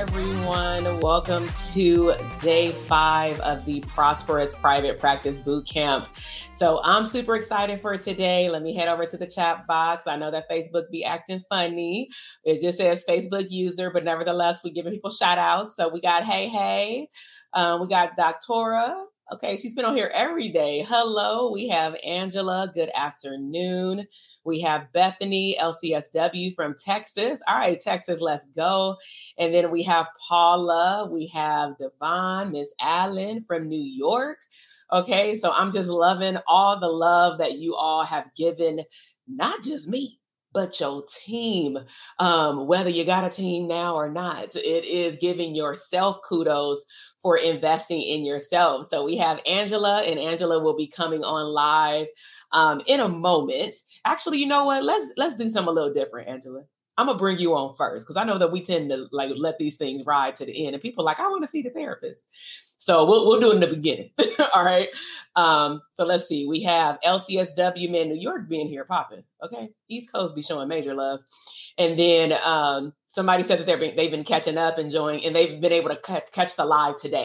Everyone. 0.00 0.98
Welcome 1.02 1.46
to 1.74 2.14
day 2.40 2.70
five 2.70 3.38
of 3.40 3.66
the 3.66 3.80
Prosperous 3.82 4.54
Private 4.54 4.98
Practice 4.98 5.42
Bootcamp. 5.42 6.08
So 6.50 6.80
I'm 6.82 7.04
super 7.04 7.36
excited 7.36 7.82
for 7.82 7.98
today. 7.98 8.48
Let 8.48 8.62
me 8.62 8.74
head 8.74 8.88
over 8.88 9.04
to 9.04 9.18
the 9.18 9.26
chat 9.26 9.66
box. 9.66 10.06
I 10.06 10.16
know 10.16 10.30
that 10.30 10.48
Facebook 10.48 10.88
be 10.90 11.04
acting 11.04 11.42
funny. 11.50 12.08
It 12.44 12.62
just 12.62 12.78
says 12.78 13.04
Facebook 13.06 13.50
user, 13.50 13.90
but 13.90 14.02
nevertheless, 14.02 14.64
we're 14.64 14.72
giving 14.72 14.94
people 14.94 15.10
shout 15.10 15.36
outs. 15.36 15.76
So 15.76 15.90
we 15.90 16.00
got 16.00 16.24
Hey 16.24 16.48
Hey, 16.48 17.10
um, 17.52 17.82
we 17.82 17.88
got 17.88 18.16
Doctora, 18.16 19.04
Okay, 19.32 19.54
she's 19.54 19.74
been 19.74 19.84
on 19.84 19.94
here 19.94 20.10
every 20.12 20.48
day. 20.48 20.84
Hello, 20.88 21.52
we 21.52 21.68
have 21.68 21.94
Angela. 22.04 22.68
Good 22.74 22.90
afternoon. 22.96 24.08
We 24.42 24.60
have 24.62 24.92
Bethany, 24.92 25.56
LCSW 25.60 26.52
from 26.56 26.74
Texas. 26.74 27.40
All 27.46 27.56
right, 27.56 27.78
Texas, 27.78 28.20
let's 28.20 28.46
go. 28.46 28.96
And 29.38 29.54
then 29.54 29.70
we 29.70 29.84
have 29.84 30.08
Paula. 30.28 31.08
We 31.08 31.28
have 31.28 31.78
Devon, 31.78 32.50
Miss 32.50 32.74
Allen 32.80 33.44
from 33.46 33.68
New 33.68 33.80
York. 33.80 34.38
Okay, 34.92 35.36
so 35.36 35.52
I'm 35.52 35.70
just 35.70 35.90
loving 35.90 36.38
all 36.48 36.80
the 36.80 36.88
love 36.88 37.38
that 37.38 37.58
you 37.58 37.76
all 37.76 38.02
have 38.02 38.34
given, 38.36 38.82
not 39.28 39.62
just 39.62 39.88
me, 39.88 40.19
but 40.52 40.80
your 40.80 41.02
team. 41.24 41.78
Um, 42.18 42.66
whether 42.66 42.90
you 42.90 43.04
got 43.04 43.24
a 43.24 43.34
team 43.34 43.68
now 43.68 43.94
or 43.94 44.10
not, 44.10 44.54
it 44.56 44.84
is 44.84 45.16
giving 45.16 45.54
yourself 45.54 46.18
kudos 46.28 46.84
for 47.22 47.36
investing 47.36 48.02
in 48.02 48.24
yourself. 48.24 48.86
So 48.86 49.04
we 49.04 49.16
have 49.18 49.40
Angela, 49.46 50.02
and 50.02 50.18
Angela 50.18 50.62
will 50.62 50.76
be 50.76 50.86
coming 50.86 51.22
on 51.22 51.46
live 51.46 52.06
um, 52.52 52.80
in 52.86 53.00
a 53.00 53.08
moment. 53.08 53.74
Actually, 54.04 54.38
you 54.38 54.46
know 54.46 54.64
what? 54.64 54.84
Let's 54.84 55.12
let's 55.16 55.34
do 55.36 55.48
something 55.48 55.70
a 55.70 55.74
little 55.74 55.92
different, 55.92 56.28
Angela. 56.28 56.62
I'm 57.00 57.06
gonna 57.06 57.18
bring 57.18 57.38
you 57.38 57.54
on 57.54 57.74
first 57.74 58.06
because 58.06 58.16
I 58.16 58.24
know 58.24 58.38
that 58.38 58.52
we 58.52 58.60
tend 58.62 58.90
to 58.90 59.08
like 59.10 59.30
let 59.36 59.58
these 59.58 59.76
things 59.76 60.04
ride 60.04 60.36
to 60.36 60.44
the 60.44 60.66
end, 60.66 60.74
and 60.74 60.82
people 60.82 61.04
like, 61.04 61.18
I 61.18 61.28
want 61.28 61.42
to 61.42 61.48
see 61.50 61.62
the 61.62 61.70
therapist. 61.70 62.28
So 62.80 63.04
we'll 63.04 63.26
we'll 63.26 63.40
do 63.40 63.50
it 63.50 63.54
in 63.54 63.60
the 63.60 63.66
beginning. 63.66 64.10
All 64.54 64.64
right. 64.64 64.88
Um, 65.36 65.82
so 65.92 66.04
let's 66.04 66.26
see. 66.26 66.46
We 66.46 66.62
have 66.62 66.98
LCSW 67.04 67.90
man 67.90 68.08
New 68.08 68.20
York 68.20 68.48
being 68.48 68.68
here 68.68 68.84
popping. 68.84 69.24
Okay. 69.42 69.70
East 69.88 70.12
Coast 70.12 70.34
be 70.34 70.42
showing 70.42 70.68
major 70.68 70.94
love. 70.94 71.20
And 71.78 71.98
then 71.98 72.34
um, 72.44 72.92
somebody 73.06 73.42
said 73.42 73.58
that 73.58 73.66
they've 73.66 73.80
been, 73.80 73.96
they've 73.96 74.10
been 74.10 74.24
catching 74.24 74.58
up, 74.58 74.78
enjoying, 74.78 75.24
and 75.24 75.34
they've 75.34 75.60
been 75.60 75.72
able 75.72 75.88
to 75.88 75.96
catch, 75.96 76.30
catch 76.32 76.56
the 76.56 76.64
live 76.64 76.98
today. 76.98 77.24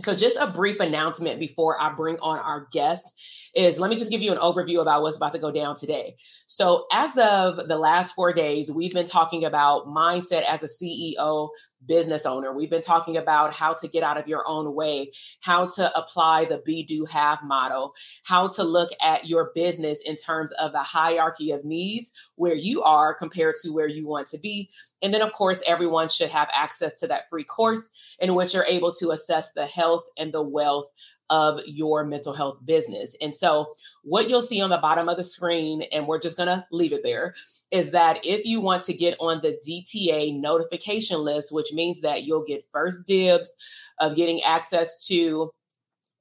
So 0.00 0.14
just 0.14 0.36
a 0.38 0.46
brief 0.46 0.80
announcement 0.80 1.38
before 1.38 1.80
I 1.80 1.92
bring 1.92 2.18
on 2.18 2.38
our 2.38 2.66
guest 2.72 3.43
is 3.54 3.78
let 3.78 3.90
me 3.90 3.96
just 3.96 4.10
give 4.10 4.22
you 4.22 4.32
an 4.32 4.38
overview 4.38 4.80
about 4.80 5.02
what's 5.02 5.16
about 5.16 5.32
to 5.32 5.38
go 5.38 5.50
down 5.50 5.76
today. 5.76 6.16
So, 6.46 6.86
as 6.92 7.16
of 7.18 7.68
the 7.68 7.78
last 7.78 8.12
four 8.12 8.32
days, 8.32 8.70
we've 8.70 8.92
been 8.92 9.06
talking 9.06 9.44
about 9.44 9.86
mindset 9.86 10.44
as 10.44 10.62
a 10.62 10.66
CEO 10.66 11.50
business 11.86 12.26
owner. 12.26 12.52
We've 12.52 12.70
been 12.70 12.80
talking 12.80 13.16
about 13.16 13.52
how 13.52 13.74
to 13.74 13.88
get 13.88 14.02
out 14.02 14.16
of 14.16 14.26
your 14.26 14.42
own 14.46 14.74
way, 14.74 15.12
how 15.42 15.66
to 15.68 15.96
apply 15.96 16.46
the 16.46 16.58
be, 16.58 16.82
do, 16.82 17.04
have 17.04 17.42
model, 17.44 17.94
how 18.24 18.48
to 18.48 18.62
look 18.62 18.90
at 19.02 19.26
your 19.26 19.52
business 19.54 20.02
in 20.04 20.16
terms 20.16 20.52
of 20.52 20.72
the 20.72 20.78
hierarchy 20.78 21.50
of 21.50 21.64
needs, 21.64 22.12
where 22.36 22.54
you 22.54 22.82
are 22.82 23.14
compared 23.14 23.54
to 23.62 23.70
where 23.70 23.88
you 23.88 24.06
want 24.06 24.26
to 24.28 24.38
be. 24.38 24.70
And 25.02 25.12
then, 25.12 25.22
of 25.22 25.32
course, 25.32 25.62
everyone 25.66 26.08
should 26.08 26.30
have 26.30 26.48
access 26.52 26.98
to 27.00 27.06
that 27.08 27.28
free 27.28 27.44
course 27.44 27.90
in 28.18 28.34
which 28.34 28.54
you're 28.54 28.64
able 28.64 28.92
to 28.94 29.10
assess 29.10 29.52
the 29.52 29.66
health 29.66 30.04
and 30.16 30.32
the 30.32 30.42
wealth 30.42 30.90
of 31.30 31.60
your 31.66 32.04
mental 32.04 32.32
health 32.32 32.58
business. 32.64 33.16
And 33.20 33.34
so, 33.34 33.72
what 34.02 34.28
you'll 34.28 34.42
see 34.42 34.60
on 34.60 34.70
the 34.70 34.78
bottom 34.78 35.08
of 35.08 35.16
the 35.16 35.22
screen, 35.22 35.82
and 35.92 36.06
we're 36.06 36.20
just 36.20 36.36
going 36.36 36.48
to 36.48 36.66
leave 36.70 36.92
it 36.92 37.02
there, 37.02 37.34
is 37.70 37.90
that 37.92 38.24
if 38.24 38.44
you 38.44 38.60
want 38.60 38.82
to 38.84 38.92
get 38.92 39.16
on 39.20 39.40
the 39.42 39.58
DTA 39.66 40.38
notification 40.38 41.20
list, 41.20 41.52
which 41.52 41.72
means 41.72 42.00
that 42.02 42.24
you'll 42.24 42.44
get 42.44 42.66
first 42.72 43.06
dibs 43.06 43.56
of 44.00 44.16
getting 44.16 44.42
access 44.42 45.06
to 45.06 45.50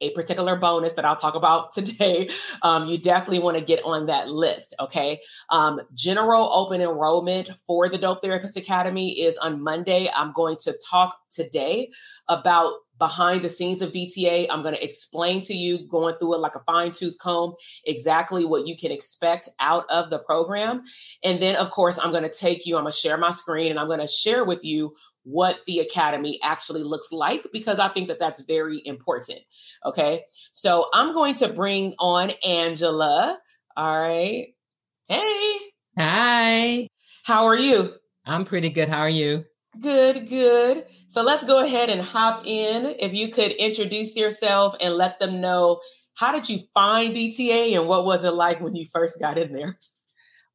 a 0.04 0.12
particular 0.12 0.56
bonus 0.56 0.94
that 0.94 1.06
I'll 1.06 1.16
talk 1.16 1.36
about 1.36 1.72
today, 1.74 2.30
um, 2.62 2.88
you 2.88 2.98
definitely 2.98 3.40
want 3.40 3.58
to 3.58 3.64
get 3.64 3.84
on 3.84 4.08
that 4.08 4.30
list. 4.30 4.76
Okay. 4.80 5.20
Um, 5.50 5.82
general 5.94 6.50
open 6.54 6.82
enrollment 6.82 7.50
for 7.66 7.90
the 7.90 7.98
Dope 7.98 8.22
Therapist 8.22 8.58
Academy 8.58 9.20
is 9.22 9.38
on 9.38 9.62
Monday. 9.62 10.10
I'm 10.16 10.34
going 10.34 10.58
to 10.62 10.74
talk 10.90 11.18
today 11.32 11.90
about 12.30 12.74
behind 13.00 13.42
the 13.42 13.50
scenes 13.50 13.82
of 13.82 13.92
DTA. 13.92 14.48
I'm 14.50 14.62
going 14.62 14.76
to 14.76 14.84
explain 14.84 15.42
to 15.42 15.54
you, 15.54 15.88
going 15.88 16.16
through 16.16 16.36
it 16.36 16.40
like 16.40 16.56
a 16.56 16.64
fine 16.66 16.92
tooth 16.92 17.18
comb, 17.20 17.56
exactly 17.86 18.46
what 18.46 18.68
you 18.68 18.78
can 18.78 18.92
expect 18.92 19.50
out 19.60 19.86
of 19.90 20.10
the 20.10 20.20
program. 20.20 20.84
And 21.24 21.42
then, 21.42 21.56
of 21.56 21.72
course, 21.72 22.00
I'm 22.00 22.12
going 22.12 22.24
to 22.24 22.30
take 22.30 22.66
you, 22.66 22.78
I'm 22.78 22.84
going 22.84 22.92
to 22.92 22.98
share 22.98 23.18
my 23.18 23.32
screen 23.32 23.72
and 23.72 23.80
I'm 23.80 23.88
going 23.88 24.00
to 24.00 24.08
share 24.08 24.46
with 24.46 24.64
you 24.64 24.94
what 25.24 25.60
the 25.66 25.80
academy 25.80 26.40
actually 26.44 26.84
looks 26.84 27.12
like 27.12 27.46
because 27.54 27.80
I 27.80 27.88
think 27.88 28.08
that 28.08 28.20
that's 28.20 28.46
very 28.46 28.82
important. 28.86 29.40
Okay. 29.86 30.24
So 30.52 30.88
I'm 30.94 31.14
going 31.14 31.36
to 31.36 31.48
bring 31.50 31.94
on 32.00 32.32
Angela. 32.46 33.40
All 33.76 34.02
right. 34.02 34.48
Hey. 35.08 35.58
Hi. 35.98 36.88
How 37.24 37.46
are 37.46 37.58
you? 37.58 37.94
I'm 38.26 38.46
pretty 38.46 38.70
good. 38.70 38.90
How 38.90 39.00
are 39.00 39.10
you? 39.10 39.46
Good, 39.82 40.30
good. 40.30 40.86
So 41.08 41.24
let's 41.24 41.46
go 41.46 41.64
ahead 41.64 41.90
and 41.90 42.02
hop 42.02 42.46
in. 42.46 42.96
If 43.00 43.14
you 43.14 43.30
could 43.30 43.52
introduce 43.54 44.16
yourself 44.16 44.76
and 44.80 44.94
let 44.94 45.20
them 45.20 45.42
know 45.42 45.80
how 46.16 46.32
did 46.32 46.48
you 46.48 46.60
find 46.74 47.16
DTA 47.16 47.76
and 47.78 47.88
what 47.88 48.06
was 48.06 48.24
it 48.24 48.32
like 48.32 48.62
when 48.62 48.76
you 48.76 48.86
first 48.92 49.20
got 49.20 49.38
in 49.38 49.54
there? 49.54 49.78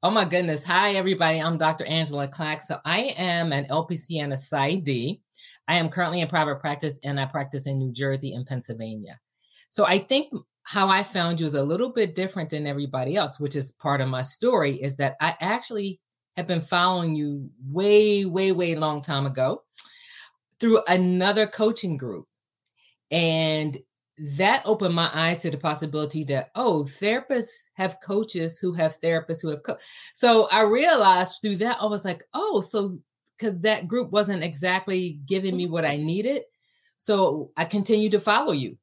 Oh 0.00 0.12
my 0.12 0.24
goodness. 0.24 0.64
Hi, 0.64 0.92
everybody. 0.92 1.40
I'm 1.40 1.58
Dr. 1.58 1.84
Angela 1.84 2.28
Clack. 2.28 2.62
So 2.62 2.78
I 2.84 3.14
am 3.16 3.52
an 3.52 3.64
LPC 3.64 4.22
and 4.22 4.32
a 4.32 4.36
PsyD. 4.36 5.20
I 5.66 5.74
am 5.74 5.88
currently 5.88 6.20
in 6.20 6.28
private 6.28 6.60
practice 6.60 7.00
and 7.02 7.18
I 7.18 7.26
practice 7.26 7.66
in 7.66 7.80
New 7.80 7.90
Jersey 7.90 8.32
and 8.32 8.46
Pennsylvania. 8.46 9.18
So 9.68 9.84
I 9.84 9.98
think 9.98 10.32
how 10.62 10.88
I 10.88 11.02
found 11.02 11.40
you 11.40 11.46
is 11.46 11.54
a 11.54 11.64
little 11.64 11.90
bit 11.90 12.14
different 12.14 12.50
than 12.50 12.64
everybody 12.64 13.16
else, 13.16 13.40
which 13.40 13.56
is 13.56 13.72
part 13.72 14.00
of 14.00 14.08
my 14.08 14.20
story, 14.22 14.80
is 14.80 14.94
that 14.98 15.16
I 15.20 15.34
actually 15.40 15.98
have 16.36 16.46
been 16.46 16.60
following 16.60 17.16
you 17.16 17.50
way, 17.68 18.24
way, 18.24 18.52
way 18.52 18.76
long 18.76 19.02
time 19.02 19.26
ago 19.26 19.64
through 20.60 20.80
another 20.86 21.48
coaching 21.48 21.96
group. 21.96 22.28
And 23.10 23.76
that 24.18 24.62
opened 24.64 24.94
my 24.94 25.10
eyes 25.12 25.38
to 25.38 25.50
the 25.50 25.56
possibility 25.56 26.24
that 26.24 26.50
oh 26.54 26.84
therapists 26.84 27.68
have 27.74 28.00
coaches 28.02 28.58
who 28.58 28.72
have 28.72 29.00
therapists 29.00 29.42
who 29.42 29.48
have 29.48 29.62
co- 29.62 29.76
so 30.14 30.48
i 30.50 30.62
realized 30.62 31.40
through 31.40 31.56
that 31.56 31.78
i 31.80 31.86
was 31.86 32.04
like 32.04 32.24
oh 32.34 32.60
so 32.60 32.98
because 33.36 33.58
that 33.60 33.86
group 33.86 34.10
wasn't 34.10 34.42
exactly 34.42 35.20
giving 35.26 35.56
me 35.56 35.66
what 35.66 35.84
i 35.84 35.96
mm-hmm. 35.96 36.06
needed 36.06 36.42
so 36.96 37.50
i 37.56 37.64
continued 37.64 38.12
to 38.12 38.20
follow 38.20 38.52
you. 38.52 38.76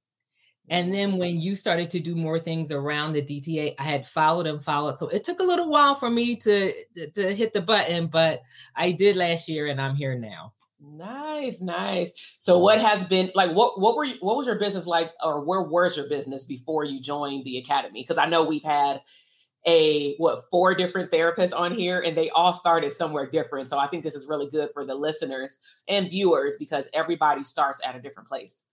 And 0.67 0.91
then 0.91 1.09
mm-hmm. 1.09 1.19
when 1.19 1.41
you 1.41 1.53
started 1.53 1.91
to 1.91 1.99
do 1.99 2.15
more 2.15 2.39
things 2.39 2.71
around 2.71 3.13
the 3.13 3.21
dta 3.21 3.75
i 3.77 3.83
had 3.83 4.07
followed 4.07 4.47
and 4.47 4.63
followed 4.63 4.97
so 4.97 5.09
it 5.09 5.23
took 5.23 5.39
a 5.39 5.43
little 5.43 5.69
while 5.69 5.95
for 5.95 6.09
me 6.09 6.35
to 6.37 6.73
to 7.13 7.35
hit 7.35 7.53
the 7.53 7.61
button 7.61 8.07
but 8.07 8.41
i 8.75 8.91
did 8.91 9.15
last 9.15 9.49
year 9.49 9.67
and 9.67 9.79
i'm 9.79 9.95
here 9.95 10.17
now 10.17 10.53
Nice, 10.87 11.61
nice. 11.61 12.35
So 12.39 12.59
what 12.59 12.79
has 12.79 13.05
been 13.05 13.31
like 13.35 13.51
what 13.51 13.79
what 13.79 13.95
were 13.95 14.05
you, 14.05 14.15
what 14.19 14.37
was 14.37 14.47
your 14.47 14.59
business 14.59 14.85
like 14.85 15.11
or 15.23 15.43
where 15.43 15.61
was 15.61 15.97
your 15.97 16.07
business 16.07 16.43
before 16.43 16.83
you 16.83 17.01
joined 17.01 17.43
the 17.45 17.57
academy? 17.57 18.01
Because 18.01 18.17
I 18.17 18.27
know 18.27 18.43
we've 18.43 18.63
had 18.63 19.01
a 19.67 20.15
what 20.17 20.43
four 20.51 20.75
different 20.75 21.11
therapists 21.11 21.57
on 21.57 21.71
here 21.71 21.99
and 21.99 22.15
they 22.15 22.29
all 22.29 22.53
started 22.53 22.91
somewhere 22.91 23.29
different. 23.29 23.67
So 23.67 23.79
I 23.79 23.87
think 23.87 24.03
this 24.03 24.15
is 24.15 24.27
really 24.27 24.47
good 24.47 24.69
for 24.73 24.85
the 24.85 24.95
listeners 24.95 25.59
and 25.87 26.09
viewers 26.09 26.57
because 26.57 26.87
everybody 26.93 27.43
starts 27.43 27.81
at 27.85 27.95
a 27.95 28.01
different 28.01 28.29
place. 28.29 28.65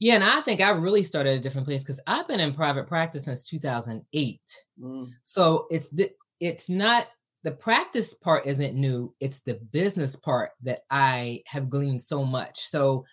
Yeah, 0.00 0.16
and 0.16 0.24
I 0.24 0.40
think 0.42 0.60
I 0.60 0.70
really 0.70 1.02
started 1.02 1.30
at 1.30 1.36
a 1.36 1.40
different 1.40 1.66
place 1.66 1.82
because 1.82 2.00
I've 2.06 2.28
been 2.28 2.40
in 2.40 2.52
private 2.52 2.86
practice 2.86 3.24
since 3.24 3.44
2008. 3.44 4.40
Mm. 4.82 5.08
So 5.22 5.66
it's 5.70 5.94
it's 6.40 6.68
not 6.68 7.06
the 7.44 7.52
practice 7.52 8.14
part 8.14 8.46
isn't 8.46 8.74
new 8.74 9.14
it's 9.20 9.40
the 9.40 9.54
business 9.70 10.16
part 10.16 10.50
that 10.62 10.80
i 10.90 11.42
have 11.46 11.70
gleaned 11.70 12.02
so 12.02 12.24
much. 12.24 12.58
So 12.58 13.04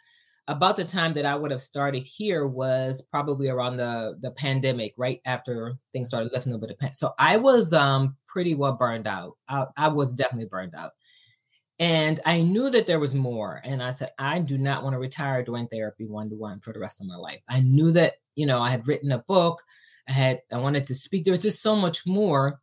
about 0.47 0.75
the 0.75 0.85
time 0.85 1.13
that 1.13 1.25
i 1.25 1.35
would 1.35 1.51
have 1.51 1.61
started 1.61 2.03
here 2.03 2.47
was 2.47 3.03
probably 3.11 3.49
around 3.49 3.77
the 3.77 4.17
the 4.21 4.31
pandemic 4.31 4.93
right 4.97 5.21
after 5.25 5.75
things 5.93 6.07
started 6.07 6.31
lifting 6.33 6.51
a 6.51 6.55
little 6.55 6.67
bit 6.67 6.77
of 6.81 6.95
so 6.95 7.13
i 7.19 7.37
was 7.37 7.73
um 7.73 8.15
pretty 8.27 8.55
well 8.55 8.73
burned 8.73 9.07
out. 9.07 9.35
I, 9.49 9.65
I 9.75 9.87
was 9.89 10.13
definitely 10.13 10.47
burned 10.47 10.73
out. 10.73 10.91
And 11.79 12.19
i 12.25 12.41
knew 12.41 12.69
that 12.69 12.87
there 12.87 12.99
was 12.99 13.13
more 13.13 13.61
and 13.63 13.83
i 13.83 13.91
said 13.91 14.11
i 14.17 14.39
do 14.39 14.57
not 14.57 14.83
want 14.83 14.93
to 14.93 14.99
retire 14.99 15.43
doing 15.43 15.67
therapy 15.67 16.05
one-to-one 16.05 16.59
for 16.59 16.73
the 16.73 16.79
rest 16.79 17.01
of 17.01 17.07
my 17.07 17.17
life. 17.17 17.41
I 17.49 17.59
knew 17.59 17.91
that 17.91 18.13
you 18.35 18.45
know 18.45 18.61
i 18.61 18.71
had 18.71 18.87
written 18.87 19.11
a 19.11 19.19
book 19.19 19.61
i 20.07 20.13
had 20.13 20.41
i 20.51 20.57
wanted 20.57 20.87
to 20.87 20.95
speak 20.95 21.23
there 21.23 21.33
was 21.33 21.41
just 21.41 21.61
so 21.61 21.75
much 21.75 22.05
more 22.07 22.59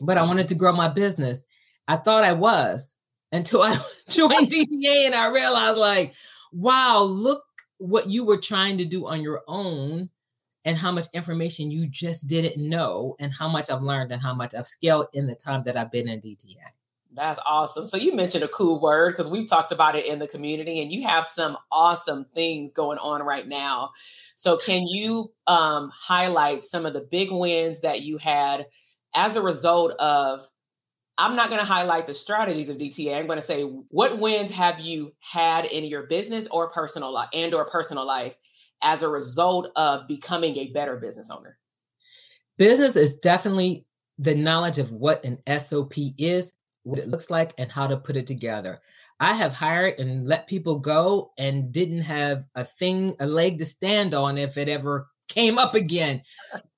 but 0.00 0.18
I 0.18 0.22
wanted 0.22 0.48
to 0.48 0.54
grow 0.54 0.72
my 0.72 0.88
business. 0.88 1.44
I 1.88 1.96
thought 1.96 2.24
I 2.24 2.32
was 2.32 2.96
until 3.30 3.62
I 3.62 3.78
joined 4.08 4.50
DTA 4.50 5.06
and 5.06 5.14
I 5.14 5.28
realized, 5.28 5.78
like, 5.78 6.14
wow, 6.52 7.02
look 7.02 7.44
what 7.78 8.08
you 8.08 8.24
were 8.24 8.38
trying 8.38 8.78
to 8.78 8.84
do 8.84 9.06
on 9.06 9.22
your 9.22 9.42
own 9.48 10.10
and 10.64 10.78
how 10.78 10.92
much 10.92 11.06
information 11.12 11.70
you 11.70 11.88
just 11.88 12.28
didn't 12.28 12.56
know 12.56 13.16
and 13.18 13.32
how 13.32 13.48
much 13.48 13.70
I've 13.70 13.82
learned 13.82 14.12
and 14.12 14.22
how 14.22 14.34
much 14.34 14.54
I've 14.54 14.66
scaled 14.66 15.08
in 15.12 15.26
the 15.26 15.34
time 15.34 15.64
that 15.64 15.76
I've 15.76 15.90
been 15.90 16.08
in 16.08 16.20
DTA. 16.20 16.56
That's 17.14 17.40
awesome. 17.44 17.84
So 17.84 17.96
you 17.96 18.14
mentioned 18.14 18.44
a 18.44 18.48
cool 18.48 18.80
word 18.80 19.10
because 19.10 19.28
we've 19.28 19.48
talked 19.48 19.72
about 19.72 19.96
it 19.96 20.06
in 20.06 20.18
the 20.18 20.26
community 20.26 20.80
and 20.80 20.90
you 20.90 21.06
have 21.06 21.26
some 21.26 21.58
awesome 21.70 22.24
things 22.34 22.72
going 22.72 22.98
on 22.98 23.22
right 23.22 23.46
now. 23.46 23.90
So 24.34 24.56
can 24.56 24.86
you 24.86 25.30
um, 25.46 25.90
highlight 25.92 26.64
some 26.64 26.86
of 26.86 26.94
the 26.94 27.06
big 27.10 27.30
wins 27.30 27.80
that 27.82 28.02
you 28.02 28.16
had 28.16 28.66
as 29.14 29.36
a 29.36 29.42
result 29.42 29.92
of 29.92 30.48
I'm 31.18 31.36
not 31.36 31.48
going 31.48 31.60
to 31.60 31.66
highlight 31.66 32.06
the 32.06 32.14
strategies 32.14 32.68
of 32.68 32.78
DTA. 32.78 33.16
I'm 33.16 33.26
going 33.26 33.38
to 33.38 33.44
say 33.44 33.62
what 33.62 34.18
wins 34.18 34.50
have 34.52 34.80
you 34.80 35.12
had 35.20 35.66
in 35.66 35.84
your 35.84 36.04
business 36.04 36.48
or 36.48 36.70
personal 36.70 37.12
life 37.12 37.28
and 37.34 37.52
or 37.54 37.64
personal 37.66 38.06
life 38.06 38.36
as 38.82 39.02
a 39.02 39.08
result 39.08 39.70
of 39.76 40.08
becoming 40.08 40.56
a 40.56 40.68
better 40.68 40.96
business 40.96 41.30
owner? 41.30 41.58
Business 42.56 42.96
is 42.96 43.18
definitely 43.18 43.86
the 44.18 44.34
knowledge 44.34 44.78
of 44.78 44.90
what 44.90 45.24
an 45.24 45.38
SOP 45.58 45.94
is, 46.18 46.52
what 46.82 46.98
it 46.98 47.08
looks 47.08 47.30
like, 47.30 47.52
and 47.58 47.70
how 47.70 47.86
to 47.86 47.96
put 47.96 48.16
it 48.16 48.26
together. 48.26 48.80
I 49.20 49.34
have 49.34 49.52
hired 49.52 49.98
and 49.98 50.26
let 50.26 50.48
people 50.48 50.78
go 50.78 51.32
and 51.38 51.72
didn't 51.72 52.02
have 52.02 52.44
a 52.54 52.64
thing, 52.64 53.14
a 53.20 53.26
leg 53.26 53.58
to 53.58 53.66
stand 53.66 54.14
on 54.14 54.38
if 54.38 54.56
it 54.56 54.68
ever 54.68 55.08
came 55.28 55.58
up 55.58 55.74
again. 55.74 56.22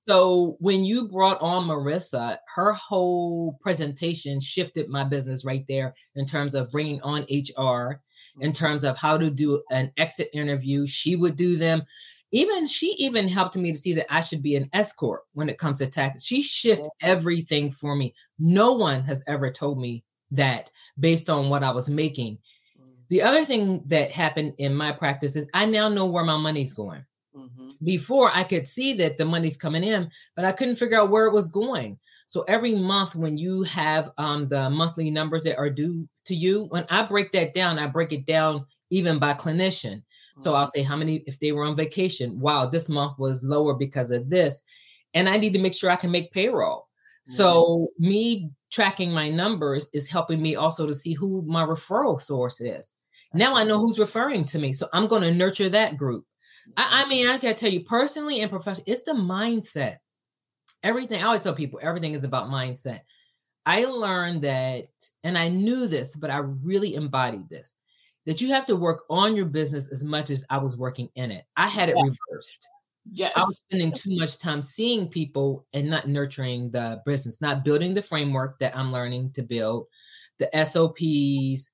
So 0.07 0.57
when 0.61 0.85
you 0.85 1.09
brought 1.09 1.41
on 1.41 1.67
Marissa, 1.67 2.37
her 2.55 2.73
whole 2.75 3.59
presentation 3.63 4.39
shifted 4.41 4.89
my 4.89 5.05
business 5.05 5.45
right 5.45 5.65
there 5.67 5.95
in 6.15 6.27
terms 6.27 6.55
of 6.55 6.69
bringing 6.71 7.01
on 7.01 7.23
HR, 7.23 8.01
in 8.41 8.51
mm-hmm. 8.51 8.53
terms 8.53 8.85
of 8.85 8.99
how 8.99 9.17
to 9.17 9.31
do 9.31 9.63
an 9.71 9.93
exit 9.97 10.29
interview. 10.35 10.87
She 10.87 11.17
would 11.17 11.37
do 11.37 11.57
them. 11.57 11.85
Even 12.33 12.67
she 12.67 12.95
even 12.99 13.29
helped 13.29 13.57
me 13.57 13.73
to 13.73 13.79
see 13.79 13.95
that 13.95 14.13
I 14.13 14.21
should 14.21 14.43
be 14.43 14.57
an 14.57 14.69
S 14.73 14.93
corp 14.93 15.23
when 15.33 15.49
it 15.49 15.57
comes 15.57 15.79
to 15.79 15.87
taxes. 15.87 16.27
She 16.27 16.43
shifted 16.43 16.91
everything 17.01 17.71
for 17.71 17.95
me. 17.95 18.13
No 18.39 18.73
one 18.73 19.05
has 19.05 19.23
ever 19.27 19.51
told 19.51 19.79
me 19.79 20.05
that 20.33 20.71
based 20.99 21.31
on 21.31 21.49
what 21.49 21.63
I 21.63 21.71
was 21.71 21.89
making. 21.89 22.39
Mm. 22.79 22.89
The 23.09 23.23
other 23.23 23.45
thing 23.45 23.85
that 23.87 24.11
happened 24.11 24.55
in 24.59 24.75
my 24.75 24.91
practice 24.93 25.37
is 25.37 25.47
I 25.55 25.67
now 25.67 25.89
know 25.89 26.07
where 26.07 26.25
my 26.25 26.37
money's 26.37 26.75
going. 26.75 27.05
Mm-hmm. 27.35 27.69
Before 27.85 28.31
I 28.33 28.45
could 28.45 28.67
see 28.67 28.93
that 28.95 29.19
the 29.19 29.25
money's 29.25 29.57
coming 29.57 29.83
in, 29.83 30.11
but 30.37 30.45
I 30.45 30.53
couldn't 30.53 30.77
figure 30.77 31.01
out 31.01 31.11
where 31.11 31.27
it 31.27 31.33
was 31.33 31.49
going. 31.49 31.99
So 32.27 32.43
every 32.43 32.75
month, 32.75 33.17
when 33.17 33.37
you 33.37 33.65
have 33.65 34.13
um, 34.19 34.49
the 34.49 34.71
monthly 34.71 35.11
numbers 35.11 35.43
that 35.45 35.59
are 35.59 35.71
due 35.71 36.09
to 36.27 36.35
you, 36.35 36.67
when 36.71 36.85
I 36.91 37.03
break 37.03 37.33
that 37.33 37.53
down, 37.53 37.79
I 37.79 37.89
break 37.89 38.13
it 38.13 38.25
down 38.25 38.67
even 38.91 39.19
by 39.19 39.35
clinician. 39.35 39.97
Mm-hmm. 39.97 40.41
So 40.41 40.55
I'll 40.55 40.65
mm-hmm. 40.65 40.71
say 40.71 40.83
how 40.83 40.97
many, 40.97 41.25
if 41.27 41.41
they 41.41 41.51
were 41.51 41.65
on 41.65 41.75
vacation, 41.75 42.39
wow, 42.39 42.67
this 42.67 42.89
month 42.89 43.19
was 43.19 43.43
lower 43.43 43.75
because 43.75 44.11
of 44.13 44.31
this. 44.31 44.63
And 45.13 45.29
I 45.29 45.37
need 45.37 45.55
to 45.55 45.61
make 45.61 45.75
sure 45.75 45.91
I 45.91 45.97
can 45.97 46.13
make 46.13 46.33
payroll. 46.33 46.89
Mm-hmm. 47.27 47.33
So 47.33 47.89
me 47.99 48.51
tracking 48.71 49.13
my 49.13 49.29
numbers 49.31 49.89
is 49.93 50.09
helping 50.09 50.41
me 50.41 50.55
also 50.55 50.87
to 50.87 50.95
see 50.95 51.15
who 51.15 51.43
my 51.47 51.65
referral 51.65 52.21
source 52.21 52.61
is. 52.61 52.93
Now 53.33 53.57
I 53.57 53.65
know 53.65 53.81
who's 53.81 53.99
referring 53.99 54.45
to 54.47 54.59
me. 54.61 54.73
So 54.73 54.89
I'm 54.93 55.09
going 55.09 55.23
to 55.23 55.35
nurture 55.35 55.69
that 55.71 55.97
group. 55.97 56.25
I, 56.77 57.05
I 57.05 57.09
mean, 57.09 57.27
I 57.27 57.39
can 57.39 57.55
tell 57.57 57.71
you 57.71 57.85
personally 57.85 58.41
and 58.41 58.51
professionally, 58.51 58.91
it's 58.91 59.03
the 59.03 59.13
mindset. 59.13 59.99
Everything, 60.83 61.23
I 61.23 61.27
always 61.27 61.43
tell 61.43 61.55
people, 61.55 61.81
everything 61.83 62.15
is 62.15 62.25
about 62.25 62.49
mindset. 62.49 63.01
I 63.67 63.87
learned 63.87 64.43
that, 64.43 64.89
and 65.23 65.39
I 65.39 65.49
knew 65.49 65.87
this, 65.87 66.15
but 66.15 66.31
I 66.31 66.39
really 66.39 66.95
embodied 66.95 67.49
this 67.49 67.75
that 68.27 68.41
you 68.41 68.49
have 68.49 68.67
to 68.67 68.77
work 68.77 69.05
on 69.11 69.37
your 69.37 69.45
business 69.45 69.93
as 69.93 70.03
much 70.03 70.31
as 70.31 70.45
I 70.49 70.59
was 70.59 70.77
working 70.77 71.09
in 71.15 71.31
it. 71.31 71.45
I 71.57 71.69
had 71.69 71.89
it 71.89 71.97
yes. 71.97 72.17
reversed. 72.31 72.69
Yes. 73.13 73.33
I 73.37 73.41
was 73.41 73.59
spending 73.59 73.93
too 73.93 74.17
much 74.17 74.39
time 74.39 74.63
seeing 74.63 75.09
people 75.09 75.67
and 75.75 75.91
not 75.91 76.09
nurturing 76.09 76.71
the 76.71 77.03
business, 77.05 77.43
not 77.43 77.65
building 77.65 77.93
the 77.93 78.03
framework 78.03 78.59
that 78.61 78.77
I'm 78.77 78.93
learning 78.93 79.33
to 79.33 79.43
build, 79.43 79.87
the 80.39 80.49
SOPs, 80.65 81.71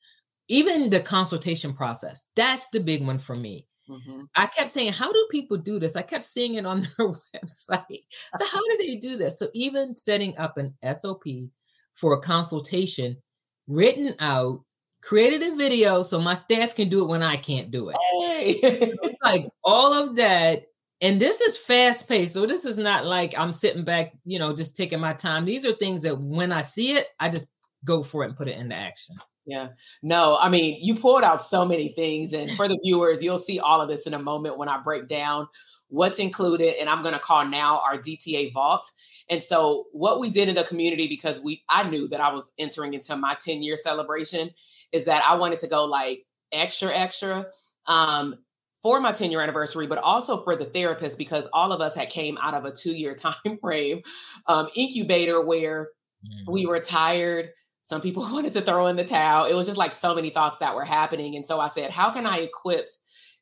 even 0.48 0.90
the 0.90 1.00
consultation 1.00 1.72
process. 1.72 2.28
That's 2.34 2.68
the 2.70 2.80
big 2.80 3.06
one 3.06 3.20
for 3.20 3.36
me. 3.36 3.68
Mm-hmm. 3.90 4.22
I 4.36 4.46
kept 4.46 4.70
saying, 4.70 4.92
How 4.92 5.12
do 5.12 5.28
people 5.30 5.56
do 5.56 5.78
this? 5.78 5.96
I 5.96 6.02
kept 6.02 6.22
seeing 6.22 6.54
it 6.54 6.64
on 6.64 6.80
their 6.98 7.08
website. 7.08 8.04
So, 8.36 8.46
how 8.46 8.60
do 8.60 8.76
they 8.78 8.96
do 8.96 9.16
this? 9.16 9.38
So, 9.38 9.48
even 9.52 9.96
setting 9.96 10.36
up 10.38 10.56
an 10.56 10.74
SOP 10.94 11.24
for 11.94 12.14
a 12.14 12.20
consultation 12.20 13.16
written 13.66 14.14
out, 14.20 14.62
created 15.02 15.42
a 15.42 15.56
video 15.56 16.02
so 16.02 16.20
my 16.20 16.34
staff 16.34 16.74
can 16.74 16.88
do 16.88 17.02
it 17.02 17.08
when 17.08 17.22
I 17.22 17.36
can't 17.36 17.70
do 17.70 17.90
it. 17.90 17.96
Hey. 18.12 18.94
like 19.22 19.48
all 19.64 19.92
of 19.92 20.16
that. 20.16 20.64
And 21.02 21.18
this 21.18 21.40
is 21.40 21.56
fast 21.56 22.06
paced. 22.08 22.34
So, 22.34 22.46
this 22.46 22.64
is 22.64 22.78
not 22.78 23.06
like 23.06 23.36
I'm 23.36 23.52
sitting 23.52 23.84
back, 23.84 24.12
you 24.24 24.38
know, 24.38 24.54
just 24.54 24.76
taking 24.76 25.00
my 25.00 25.14
time. 25.14 25.44
These 25.44 25.66
are 25.66 25.72
things 25.72 26.02
that 26.02 26.20
when 26.20 26.52
I 26.52 26.62
see 26.62 26.92
it, 26.92 27.06
I 27.18 27.28
just 27.28 27.48
go 27.84 28.02
for 28.02 28.22
it 28.22 28.28
and 28.28 28.36
put 28.36 28.48
it 28.48 28.58
into 28.58 28.76
action. 28.76 29.16
Yeah. 29.50 29.70
No, 30.00 30.38
I 30.40 30.48
mean, 30.48 30.78
you 30.80 30.94
pulled 30.94 31.24
out 31.24 31.42
so 31.42 31.64
many 31.64 31.88
things. 31.88 32.32
And 32.32 32.48
for 32.52 32.68
the 32.68 32.78
viewers, 32.84 33.20
you'll 33.20 33.36
see 33.36 33.58
all 33.58 33.80
of 33.80 33.88
this 33.88 34.06
in 34.06 34.14
a 34.14 34.18
moment 34.18 34.58
when 34.58 34.68
I 34.68 34.78
break 34.78 35.08
down 35.08 35.48
what's 35.88 36.20
included. 36.20 36.76
And 36.78 36.88
I'm 36.88 37.02
going 37.02 37.14
to 37.14 37.20
call 37.20 37.44
now 37.44 37.80
our 37.80 37.98
DTA 37.98 38.52
vault. 38.52 38.88
And 39.28 39.42
so 39.42 39.86
what 39.90 40.20
we 40.20 40.30
did 40.30 40.48
in 40.48 40.54
the 40.54 40.62
community, 40.62 41.08
because 41.08 41.40
we 41.40 41.64
I 41.68 41.88
knew 41.90 42.06
that 42.08 42.20
I 42.20 42.32
was 42.32 42.52
entering 42.58 42.94
into 42.94 43.16
my 43.16 43.34
10 43.44 43.60
year 43.60 43.76
celebration, 43.76 44.50
is 44.92 45.04
that 45.06 45.24
I 45.28 45.34
wanted 45.34 45.58
to 45.60 45.66
go 45.66 45.84
like 45.84 46.24
extra, 46.52 46.94
extra. 46.94 47.46
Um, 47.86 48.36
for 48.82 49.00
my 49.00 49.12
10 49.12 49.32
year 49.32 49.40
anniversary, 49.40 49.88
but 49.88 49.98
also 49.98 50.42
for 50.44 50.54
the 50.54 50.64
therapist, 50.64 51.18
because 51.18 51.48
all 51.52 51.72
of 51.72 51.80
us 51.80 51.96
had 51.96 52.08
came 52.08 52.38
out 52.40 52.54
of 52.54 52.64
a 52.64 52.70
two 52.70 52.96
year 52.96 53.14
time 53.16 53.58
frame 53.60 54.00
um, 54.46 54.68
incubator 54.76 55.40
where 55.40 55.88
we 56.46 56.66
were 56.66 56.80
tired. 56.80 57.50
Some 57.82 58.00
people 58.00 58.22
wanted 58.32 58.52
to 58.54 58.60
throw 58.60 58.86
in 58.86 58.96
the 58.96 59.04
towel. 59.04 59.46
It 59.46 59.54
was 59.54 59.66
just 59.66 59.78
like 59.78 59.92
so 59.92 60.14
many 60.14 60.30
thoughts 60.30 60.58
that 60.58 60.74
were 60.74 60.84
happening. 60.84 61.36
And 61.36 61.44
so 61.44 61.60
I 61.60 61.68
said, 61.68 61.90
how 61.90 62.10
can 62.10 62.26
I 62.26 62.38
equip 62.38 62.86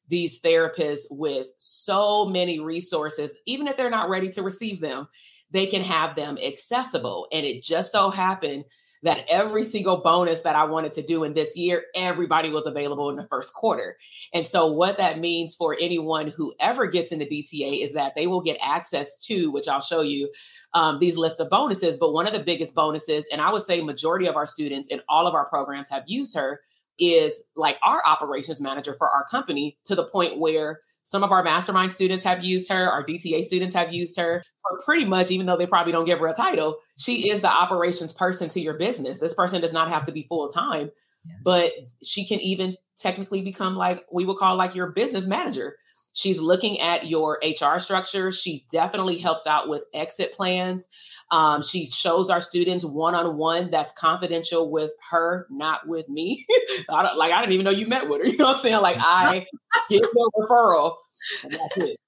these 0.08 0.40
therapists 0.40 1.06
with 1.10 1.48
so 1.58 2.24
many 2.24 2.60
resources, 2.60 3.34
even 3.46 3.68
if 3.68 3.76
they're 3.76 3.90
not 3.90 4.08
ready 4.08 4.28
to 4.30 4.42
receive 4.42 4.80
them, 4.80 5.08
they 5.50 5.66
can 5.66 5.82
have 5.82 6.16
them 6.16 6.38
accessible. 6.42 7.28
And 7.32 7.46
it 7.46 7.62
just 7.62 7.92
so 7.92 8.10
happened 8.10 8.64
that 9.02 9.24
every 9.28 9.64
single 9.64 9.98
bonus 9.98 10.42
that 10.42 10.56
I 10.56 10.64
wanted 10.64 10.92
to 10.92 11.02
do 11.02 11.24
in 11.24 11.34
this 11.34 11.56
year, 11.56 11.84
everybody 11.94 12.50
was 12.50 12.66
available 12.66 13.10
in 13.10 13.16
the 13.16 13.26
first 13.28 13.54
quarter. 13.54 13.96
And 14.32 14.46
so, 14.46 14.66
what 14.72 14.96
that 14.96 15.18
means 15.18 15.54
for 15.54 15.76
anyone 15.78 16.28
who 16.28 16.54
ever 16.60 16.86
gets 16.86 17.12
into 17.12 17.26
DTA 17.26 17.82
is 17.82 17.94
that 17.94 18.14
they 18.14 18.26
will 18.26 18.40
get 18.40 18.58
access 18.60 19.24
to, 19.26 19.50
which 19.50 19.68
I'll 19.68 19.80
show 19.80 20.00
you, 20.00 20.30
um, 20.74 20.98
these 20.98 21.16
list 21.16 21.40
of 21.40 21.50
bonuses. 21.50 21.96
But 21.96 22.12
one 22.12 22.26
of 22.26 22.32
the 22.32 22.40
biggest 22.40 22.74
bonuses, 22.74 23.28
and 23.32 23.40
I 23.40 23.52
would 23.52 23.62
say 23.62 23.80
majority 23.80 24.26
of 24.26 24.36
our 24.36 24.46
students 24.46 24.88
in 24.88 25.00
all 25.08 25.26
of 25.26 25.34
our 25.34 25.48
programs 25.48 25.90
have 25.90 26.04
used 26.06 26.36
her, 26.36 26.60
is 26.98 27.44
like 27.54 27.78
our 27.82 28.00
operations 28.06 28.60
manager 28.60 28.94
for 28.94 29.08
our 29.08 29.24
company 29.30 29.78
to 29.84 29.94
the 29.94 30.04
point 30.04 30.38
where 30.38 30.80
some 31.08 31.24
of 31.24 31.32
our 31.32 31.42
mastermind 31.42 31.90
students 31.90 32.22
have 32.22 32.44
used 32.44 32.70
her, 32.70 32.86
our 32.86 33.02
DTA 33.02 33.42
students 33.42 33.74
have 33.74 33.94
used 33.94 34.18
her 34.18 34.42
for 34.60 34.78
pretty 34.84 35.06
much, 35.06 35.30
even 35.30 35.46
though 35.46 35.56
they 35.56 35.66
probably 35.66 35.90
don't 35.90 36.04
give 36.04 36.18
her 36.18 36.26
a 36.26 36.34
title, 36.34 36.76
she 36.98 37.30
is 37.30 37.40
the 37.40 37.50
operations 37.50 38.12
person 38.12 38.50
to 38.50 38.60
your 38.60 38.74
business. 38.74 39.18
This 39.18 39.32
person 39.32 39.62
does 39.62 39.72
not 39.72 39.88
have 39.88 40.04
to 40.04 40.12
be 40.12 40.24
full 40.24 40.48
time, 40.48 40.90
yes. 41.24 41.38
but 41.42 41.72
she 42.04 42.26
can 42.26 42.40
even 42.40 42.76
technically 42.98 43.40
become 43.40 43.74
like 43.74 44.04
we 44.12 44.26
would 44.26 44.36
call 44.36 44.56
like 44.56 44.74
your 44.74 44.88
business 44.88 45.26
manager. 45.26 45.76
She's 46.12 46.42
looking 46.42 46.78
at 46.78 47.06
your 47.06 47.40
HR 47.42 47.78
structure. 47.78 48.30
She 48.30 48.66
definitely 48.70 49.16
helps 49.16 49.46
out 49.46 49.66
with 49.66 49.84
exit 49.94 50.32
plans. 50.32 50.88
Um, 51.30 51.62
she 51.62 51.86
shows 51.86 52.30
our 52.30 52.40
students 52.40 52.84
one 52.84 53.14
on 53.14 53.36
one 53.36 53.70
that's 53.70 53.92
confidential 53.92 54.70
with 54.70 54.92
her, 55.10 55.46
not 55.50 55.86
with 55.86 56.08
me. 56.08 56.46
I 56.88 57.14
like 57.14 57.32
I 57.32 57.40
didn't 57.40 57.52
even 57.52 57.64
know 57.64 57.70
you 57.70 57.86
met 57.86 58.08
with 58.08 58.22
her. 58.22 58.28
You 58.28 58.38
know 58.38 58.46
what 58.46 58.56
I'm 58.56 58.62
saying? 58.62 58.80
Like 58.80 58.96
I 58.98 59.46
get 59.88 60.02
the 60.02 60.30
referral. 60.38 60.96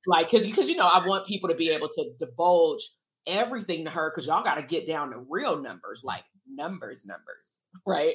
Like 0.07 0.31
because 0.31 0.47
because 0.47 0.69
you 0.69 0.77
know 0.77 0.87
I 0.87 1.07
want 1.07 1.27
people 1.27 1.49
to 1.51 1.55
be 1.55 1.71
able 1.71 1.89
to 1.89 2.11
divulge 2.19 2.83
everything 3.27 3.85
to 3.85 3.91
her 3.91 4.11
because 4.11 4.27
y'all 4.27 4.43
got 4.43 4.57
to 4.57 4.63
get 4.63 4.87
down 4.87 5.11
to 5.11 5.19
real 5.29 5.61
numbers, 5.61 6.03
like 6.05 6.25
numbers, 6.49 7.07
numbers, 7.07 7.61
right? 7.87 8.15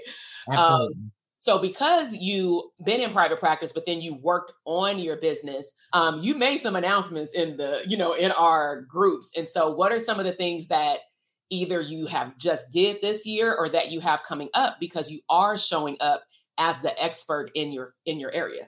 Absolutely. 0.50 0.96
Um, 0.96 1.12
so 1.46 1.60
because 1.60 2.16
you 2.16 2.72
been 2.84 3.02
in 3.02 3.12
private 3.12 3.40
practice, 3.40 3.72
but 3.72 3.86
then 3.86 4.02
you 4.02 4.16
worked 4.16 4.54
on 4.66 4.98
your 4.98 5.16
business, 5.18 5.75
um, 5.94 6.20
you 6.20 6.34
made 6.34 6.58
some 6.58 6.75
announcements 6.75 7.34
in 7.34 7.56
the, 7.56 7.84
you 7.86 7.98
know, 7.98 8.14
in 8.14 8.32
our 8.32 8.82
groups. 8.82 9.32
And 9.38 9.48
so 9.48 9.72
what 9.72 9.92
are 9.92 10.00
some 10.00 10.18
of 10.18 10.25
the 10.25 10.32
things 10.32 10.70
that 10.70 11.02
either 11.52 11.82
you 11.82 12.08
have 12.08 12.36
just 12.40 12.74
did 12.74 13.00
this 13.04 13.28
year 13.28 13.54
or 13.54 13.70
that 13.70 13.92
you 13.92 14.00
have 14.00 14.24
coming 14.24 14.50
up 14.56 14.78
because 14.80 15.12
you 15.12 15.20
are 15.30 15.56
showing 15.56 15.98
up 16.00 16.24
as 16.58 16.82
the 16.82 17.00
expert 17.00 17.52
in 17.54 17.72
your 17.72 17.94
in 18.08 18.20
your 18.20 18.32
area? 18.32 18.68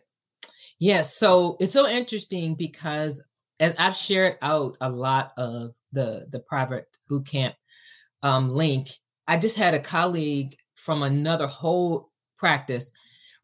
Yes. 0.77 1.17
So 1.17 1.57
it's 1.59 1.73
so 1.73 1.87
interesting 1.87 2.53
because 2.53 3.23
as 3.59 3.75
I've 3.79 3.95
shared 3.95 4.37
out 4.43 4.77
a 4.81 4.91
lot 4.91 5.31
of 5.35 5.71
the 5.93 6.27
the 6.29 6.41
private 6.41 6.85
boot 7.09 7.25
camp 7.25 7.55
um, 8.21 8.49
link, 8.49 8.89
I 9.27 9.37
just 9.37 9.57
had 9.57 9.73
a 9.73 9.79
colleague 9.79 10.55
from 10.75 11.01
another 11.01 11.47
whole 11.47 12.11
practice 12.37 12.91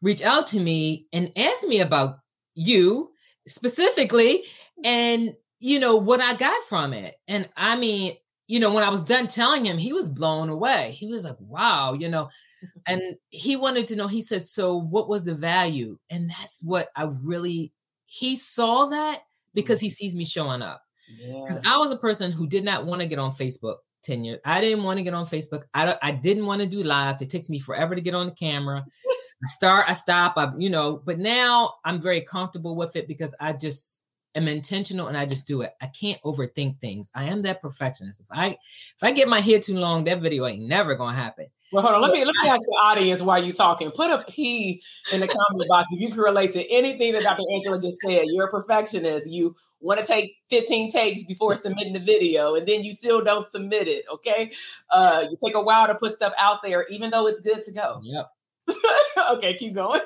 reach 0.04 0.22
out 0.22 0.46
to 0.48 0.60
me 0.60 1.06
and 1.12 1.32
ask 1.34 1.66
me 1.66 1.80
about 1.80 2.18
you 2.54 3.10
specifically 3.46 4.42
and 4.84 5.34
you 5.58 5.80
know 5.80 5.96
what 5.96 6.20
I 6.20 6.34
got 6.34 6.62
from 6.68 6.92
it. 6.92 7.16
And 7.26 7.48
I 7.56 7.76
mean, 7.76 8.14
you 8.46 8.60
know, 8.60 8.72
when 8.72 8.84
I 8.84 8.90
was 8.90 9.02
done 9.02 9.26
telling 9.28 9.64
him, 9.64 9.78
he 9.78 9.94
was 9.94 10.10
blown 10.10 10.50
away. 10.50 10.90
He 10.90 11.06
was 11.06 11.24
like, 11.24 11.38
wow, 11.40 11.94
you 11.94 12.10
know, 12.10 12.28
and 12.86 13.00
he 13.30 13.56
wanted 13.56 13.86
to 13.88 13.96
know, 13.96 14.06
he 14.06 14.20
said, 14.20 14.46
so 14.46 14.76
what 14.76 15.08
was 15.08 15.24
the 15.24 15.34
value? 15.34 15.98
And 16.10 16.28
that's 16.28 16.60
what 16.62 16.88
I 16.94 17.08
really, 17.24 17.72
he 18.04 18.36
saw 18.36 18.86
that 18.86 19.22
because 19.54 19.80
he 19.80 19.88
mm-hmm. 19.88 19.94
sees 19.94 20.14
me 20.14 20.26
showing 20.26 20.60
up. 20.60 20.82
Because 21.18 21.60
yeah. 21.62 21.74
I 21.74 21.78
was 21.78 21.90
a 21.90 21.96
person 21.96 22.30
who 22.30 22.46
did 22.46 22.64
not 22.64 22.84
want 22.86 23.00
to 23.00 23.06
get 23.06 23.18
on 23.18 23.32
Facebook. 23.32 23.76
10 24.04 24.24
years. 24.24 24.40
I 24.44 24.60
didn't 24.60 24.84
want 24.84 24.98
to 24.98 25.02
get 25.02 25.14
on 25.14 25.26
Facebook. 25.26 25.64
I, 25.74 25.96
I 26.02 26.12
didn't 26.12 26.46
want 26.46 26.62
to 26.62 26.68
do 26.68 26.82
lives. 26.82 27.22
It 27.22 27.30
takes 27.30 27.50
me 27.50 27.58
forever 27.58 27.94
to 27.94 28.00
get 28.00 28.14
on 28.14 28.26
the 28.26 28.32
camera. 28.32 28.84
I 29.42 29.46
start, 29.46 29.86
I 29.88 29.92
stop, 29.92 30.34
I, 30.36 30.52
you 30.56 30.70
know, 30.70 31.02
but 31.04 31.18
now 31.18 31.74
I'm 31.84 32.00
very 32.00 32.20
comfortable 32.20 32.76
with 32.76 32.96
it 32.96 33.08
because 33.08 33.34
I 33.40 33.52
just 33.52 34.03
am 34.34 34.48
intentional 34.48 35.08
and 35.08 35.16
I 35.16 35.26
just 35.26 35.46
do 35.46 35.62
it. 35.62 35.72
I 35.80 35.86
can't 35.86 36.20
overthink 36.22 36.80
things. 36.80 37.10
I 37.14 37.24
am 37.24 37.42
that 37.42 37.62
perfectionist. 37.62 38.20
If 38.20 38.26
I 38.30 38.48
if 38.48 39.02
I 39.02 39.12
get 39.12 39.28
my 39.28 39.40
hair 39.40 39.58
too 39.58 39.76
long, 39.76 40.04
that 40.04 40.20
video 40.20 40.46
ain't 40.46 40.62
never 40.62 40.94
gonna 40.94 41.16
happen. 41.16 41.46
Well, 41.72 41.82
hold 41.82 41.96
on. 41.96 42.02
Let 42.02 42.12
me 42.12 42.24
let 42.24 42.34
me 42.42 42.48
ask 42.48 42.60
the 42.60 42.78
audience 42.82 43.22
while 43.22 43.42
you're 43.42 43.54
talking. 43.54 43.90
Put 43.90 44.10
a 44.10 44.24
P 44.28 44.80
in 45.12 45.20
the 45.20 45.26
comment 45.26 45.68
box 45.68 45.92
if 45.92 46.00
you 46.00 46.08
can 46.08 46.18
relate 46.18 46.52
to 46.52 46.64
anything 46.70 47.12
that 47.12 47.22
Dr. 47.22 47.42
Angela 47.54 47.80
just 47.80 47.98
said. 48.06 48.26
You're 48.26 48.46
a 48.46 48.50
perfectionist. 48.50 49.28
You 49.28 49.56
want 49.80 50.00
to 50.00 50.06
take 50.06 50.36
15 50.50 50.90
takes 50.90 51.24
before 51.24 51.56
submitting 51.56 51.92
the 51.92 52.00
video, 52.00 52.54
and 52.54 52.66
then 52.66 52.84
you 52.84 52.92
still 52.92 53.24
don't 53.24 53.44
submit 53.44 53.88
it. 53.88 54.04
Okay. 54.12 54.52
Uh, 54.90 55.24
you 55.28 55.36
take 55.44 55.54
a 55.54 55.60
while 55.60 55.86
to 55.86 55.94
put 55.94 56.12
stuff 56.12 56.32
out 56.38 56.62
there, 56.62 56.86
even 56.88 57.10
though 57.10 57.26
it's 57.26 57.40
good 57.40 57.62
to 57.62 57.72
go. 57.72 58.00
Yep. 58.02 58.30
okay, 59.32 59.54
keep 59.54 59.74
going. 59.74 60.00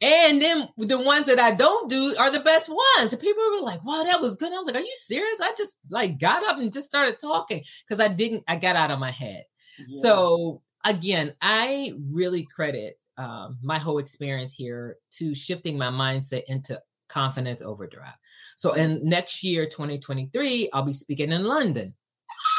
And 0.00 0.40
then 0.40 0.68
the 0.76 0.98
ones 0.98 1.26
that 1.26 1.38
I 1.38 1.52
don't 1.52 1.88
do 1.88 2.14
are 2.18 2.30
the 2.30 2.40
best 2.40 2.68
ones. 2.68 3.12
And 3.12 3.20
people 3.20 3.42
were 3.52 3.62
like, 3.62 3.84
wow, 3.84 4.04
that 4.04 4.20
was 4.20 4.36
good. 4.36 4.52
I 4.52 4.58
was 4.58 4.66
like, 4.66 4.76
are 4.76 4.80
you 4.80 4.96
serious? 4.96 5.40
I 5.40 5.52
just 5.56 5.78
like 5.90 6.18
got 6.18 6.46
up 6.48 6.58
and 6.58 6.72
just 6.72 6.86
started 6.86 7.18
talking 7.18 7.64
because 7.86 8.02
I 8.02 8.08
didn't, 8.08 8.44
I 8.46 8.56
got 8.56 8.76
out 8.76 8.90
of 8.90 8.98
my 8.98 9.10
head. 9.10 9.44
Yeah. 9.78 10.02
So 10.02 10.62
again, 10.84 11.34
I 11.40 11.94
really 12.10 12.44
credit 12.44 12.98
um, 13.16 13.58
my 13.62 13.78
whole 13.78 13.98
experience 13.98 14.52
here 14.52 14.96
to 15.12 15.34
shifting 15.34 15.78
my 15.78 15.88
mindset 15.88 16.44
into 16.48 16.80
confidence 17.08 17.62
overdrive. 17.62 18.14
So 18.56 18.72
in 18.72 19.06
next 19.06 19.44
year, 19.44 19.66
2023, 19.66 20.70
I'll 20.72 20.82
be 20.82 20.92
speaking 20.92 21.30
in 21.30 21.44
London. 21.44 21.94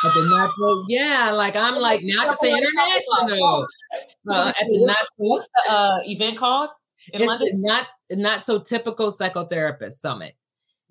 At 0.06 0.13
the 0.13 0.30
natural, 0.30 0.86
yeah, 0.88 1.32
like 1.32 1.56
I'm 1.56 1.75
like 1.75 2.01
now 2.03 2.27
it's 2.30 2.44
international. 2.44 3.68
Uh, 4.30 4.50
at 4.50 4.68
the 4.70 4.86
not, 4.86 5.08
what's 5.18 5.48
the 5.48 5.72
uh, 5.72 5.98
event 6.06 6.38
called? 6.38 6.70
It's 7.12 7.53
not 7.53 7.88
not 8.12 8.45
so 8.45 8.60
typical 8.60 9.12
psychotherapist 9.12 9.93
summit, 9.93 10.36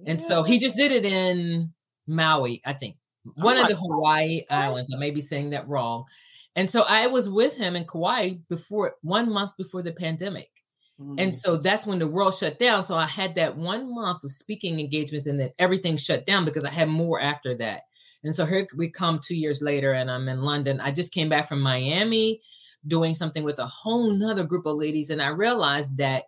and 0.07 0.21
yeah. 0.21 0.27
so 0.27 0.43
he 0.43 0.59
just 0.59 0.77
did 0.77 0.93
it 0.93 1.05
in 1.05 1.73
Maui, 2.07 2.61
I 2.65 2.73
think, 2.73 2.97
oh 3.27 3.45
one 3.45 3.57
oh 3.57 3.63
of 3.63 3.69
the 3.69 3.77
Hawaii 3.77 4.43
God. 4.49 4.57
islands. 4.57 4.93
I 4.95 4.99
may 4.99 5.11
be 5.11 5.21
saying 5.21 5.51
that 5.51 5.69
wrong, 5.69 6.05
and 6.55 6.71
so 6.71 6.83
I 6.83 7.07
was 7.07 7.29
with 7.29 7.57
him 7.57 7.77
in 7.77 7.85
Kauai 7.85 8.35
before 8.49 8.95
one 9.03 9.33
month 9.33 9.57
before 9.57 9.83
the 9.83 9.93
pandemic. 9.93 10.51
Mm. 11.01 11.15
And 11.19 11.37
so 11.37 11.57
that's 11.57 11.87
when 11.87 11.99
the 11.99 12.07
world 12.07 12.35
shut 12.35 12.59
down. 12.59 12.85
So 12.85 12.95
I 12.95 13.07
had 13.07 13.35
that 13.37 13.57
one 13.57 13.95
month 13.95 14.25
of 14.25 14.33
speaking 14.33 14.79
engagements 14.79 15.27
and 15.27 15.41
then 15.41 15.51
everything 15.59 15.97
shut 15.97 16.27
down 16.27 16.45
because 16.45 16.65
I 16.65 16.71
had 16.71 16.89
more 16.89 17.21
after 17.21 17.57
that. 17.57 17.83
And 18.23 18.35
so 18.35 18.47
here 18.47 18.69
we 18.77 18.89
come 18.89 19.19
two 19.19 19.35
years 19.35 19.63
later 19.63 19.93
and 19.93 20.11
I'm 20.11 20.29
in 20.29 20.43
London. 20.43 20.81
I 20.81 20.93
just 20.93 21.13
came 21.13 21.29
back 21.29 21.49
from 21.49 21.61
Miami 21.61 22.41
doing 22.87 23.15
something 23.15 23.45
with 23.45 23.59
a 23.59 23.67
whole 23.67 24.11
nother 24.11 24.45
group 24.45 24.67
of 24.67 24.77
ladies. 24.77 25.11
And 25.11 25.23
I 25.23 25.29
realized 25.29 25.97
that 25.99 26.25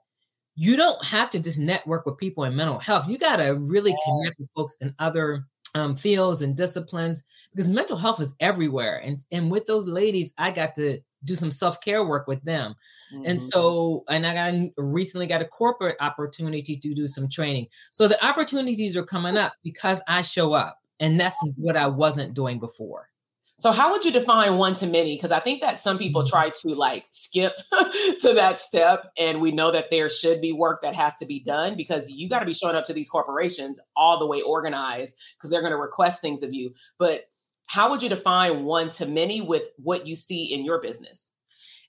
you 0.57 0.77
don't 0.77 1.05
have 1.05 1.31
to 1.31 1.41
just 1.41 1.59
network 1.59 2.07
with 2.07 2.17
people 2.17 2.45
in 2.45 2.55
mental 2.55 2.79
health. 2.79 3.09
You 3.09 3.19
got 3.19 3.37
to 3.37 3.55
really 3.55 3.91
yes. 3.91 4.01
connect 4.05 4.37
with 4.39 4.51
folks 4.55 4.77
in 4.81 4.95
other 4.99 5.47
um, 5.75 5.97
fields 5.97 6.43
and 6.43 6.57
disciplines 6.57 7.25
because 7.53 7.69
mental 7.69 7.97
health 7.97 8.21
is 8.21 8.35
everywhere. 8.41 8.99
And 8.99 9.23
and 9.33 9.51
with 9.51 9.67
those 9.67 9.89
ladies, 9.89 10.33
I 10.39 10.51
got 10.51 10.75
to 10.77 11.01
do 11.25 11.35
some 11.35 11.51
self 11.51 11.81
care 11.81 12.05
work 12.05 12.29
with 12.29 12.43
them, 12.45 12.75
mm-hmm. 13.13 13.27
and 13.27 13.43
so 13.43 14.05
and 14.09 14.27
I 14.27 14.35
got 14.35 14.71
recently 14.77 15.27
got 15.27 15.43
a 15.43 15.47
corporate 15.47 15.97
opportunity 16.01 16.77
to 16.77 16.95
do 16.95 17.07
some 17.07 17.29
training. 17.29 17.67
So 17.91 18.07
the 18.07 18.25
opportunities 18.25 18.97
are 18.97 19.05
coming 19.05 19.37
up 19.37 19.55
because 19.65 20.01
I 20.07 20.23
show 20.23 20.53
up, 20.53 20.79
and 21.01 21.19
that's 21.19 21.37
what 21.57 21.77
I 21.77 21.89
wasn't 21.89 22.35
doing 22.35 22.61
before. 22.61 23.09
So 23.57 23.71
how 23.71 23.93
would 23.93 24.05
you 24.05 24.11
define 24.11 24.57
one 24.57 24.75
to 24.75 24.87
many? 24.87 25.17
Because 25.17 25.31
I 25.31 25.39
think 25.39 25.63
that 25.63 25.79
some 25.79 25.97
people 25.97 26.23
mm-hmm. 26.23 26.37
try 26.37 26.51
to 26.51 26.75
like 26.75 27.07
skip 27.11 27.55
to 28.21 28.33
that 28.35 28.59
step. 28.59 29.13
And 29.17 29.41
we 29.41 29.53
know 29.53 29.71
that 29.71 29.91
there 29.91 30.09
should 30.09 30.41
be 30.41 30.53
work 30.53 30.83
that 30.83 30.95
has 30.95 31.15
to 31.17 31.27
be 31.27 31.41
done 31.41 31.77
because 31.77 32.11
you 32.11 32.29
got 32.29 32.41
to 32.41 32.47
be 32.47 32.55
showing 32.55 32.77
up 32.77 32.85
to 32.87 32.93
these 32.93 33.09
corporations 33.09 33.81
all 33.97 34.19
the 34.19 34.27
way 34.27 34.43
organized 34.43 35.21
because 35.37 35.51
they're 35.51 35.61
going 35.61 35.73
to 35.73 35.79
request 35.79 36.21
things 36.21 36.43
of 36.43 36.53
you. 36.53 36.73
But 36.99 37.21
how 37.67 37.91
would 37.91 38.03
you 38.03 38.09
define 38.09 38.65
one 38.65 38.89
to 38.91 39.07
many 39.07 39.41
with 39.41 39.69
what 39.77 40.07
you 40.07 40.15
see 40.15 40.53
in 40.53 40.65
your 40.65 40.81
business? 40.81 41.33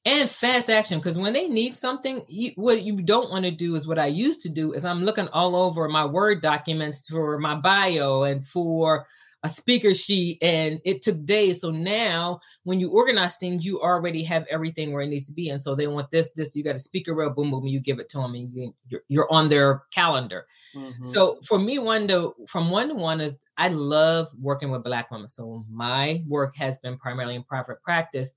and 0.06 0.30
fast 0.30 0.70
action 0.70 1.00
because 1.00 1.18
when 1.18 1.34
they 1.34 1.48
need 1.48 1.76
something 1.76 2.24
you, 2.28 2.52
what 2.56 2.84
you 2.84 3.02
don't 3.02 3.32
want 3.32 3.44
to 3.44 3.52
do 3.52 3.76
is 3.76 3.88
what 3.88 3.98
i 3.98 4.06
used 4.06 4.42
to 4.42 4.50
do 4.50 4.72
is 4.72 4.86
i'm 4.86 5.04
looking 5.04 5.28
all 5.30 5.56
over 5.56 5.90
my 5.90 6.06
word 6.06 6.42
documents 6.42 7.08
for 7.10 7.40
my 7.40 7.56
bio 7.56 8.24
and 8.24 8.48
for 8.48 9.08
a 9.46 9.50
speaker 9.50 9.94
sheet 9.94 10.40
and 10.42 10.82
it 10.84 11.04
took 11.04 11.24
days. 11.24 11.62
So 11.62 11.70
now 11.70 12.40
when 12.64 12.80
you 12.80 12.90
organize 12.90 13.36
things 13.36 13.64
you 13.64 13.80
already 13.80 14.24
have 14.24 14.46
everything 14.50 14.92
where 14.92 15.04
it 15.04 15.08
needs 15.08 15.28
to 15.28 15.34
be. 15.34 15.50
And 15.50 15.62
so 15.62 15.76
they 15.76 15.88
want 15.88 16.10
this 16.10 16.32
this 16.36 16.56
you 16.56 16.64
got 16.64 16.76
a 16.76 16.80
speaker 16.80 17.14
reel 17.14 17.30
boom 17.30 17.52
boom 17.52 17.66
you 17.68 17.80
give 17.80 18.00
it 18.00 18.10
to 18.10 18.18
them 18.18 18.34
and 18.34 18.52
you, 18.54 18.76
you're, 18.88 19.02
you're 19.08 19.32
on 19.32 19.50
their 19.50 19.84
calendar. 19.94 20.46
Mm-hmm. 20.76 21.04
so 21.04 21.40
for 21.48 21.60
me 21.60 21.80
one 21.80 22.08
to 22.08 22.34
from 22.48 22.70
one 22.70 22.90
to 22.90 22.96
one 22.96 23.22
is 23.22 23.38
i 23.58 23.70
love 23.70 24.28
working 24.40 24.72
with 24.72 24.84
black 24.84 25.12
women. 25.12 25.28
So 25.28 25.64
my 25.70 26.24
work 26.28 26.56
has 26.58 26.78
been 26.80 26.98
primarily 26.98 27.36
in 27.36 27.44
private 27.44 27.82
practice 27.84 28.36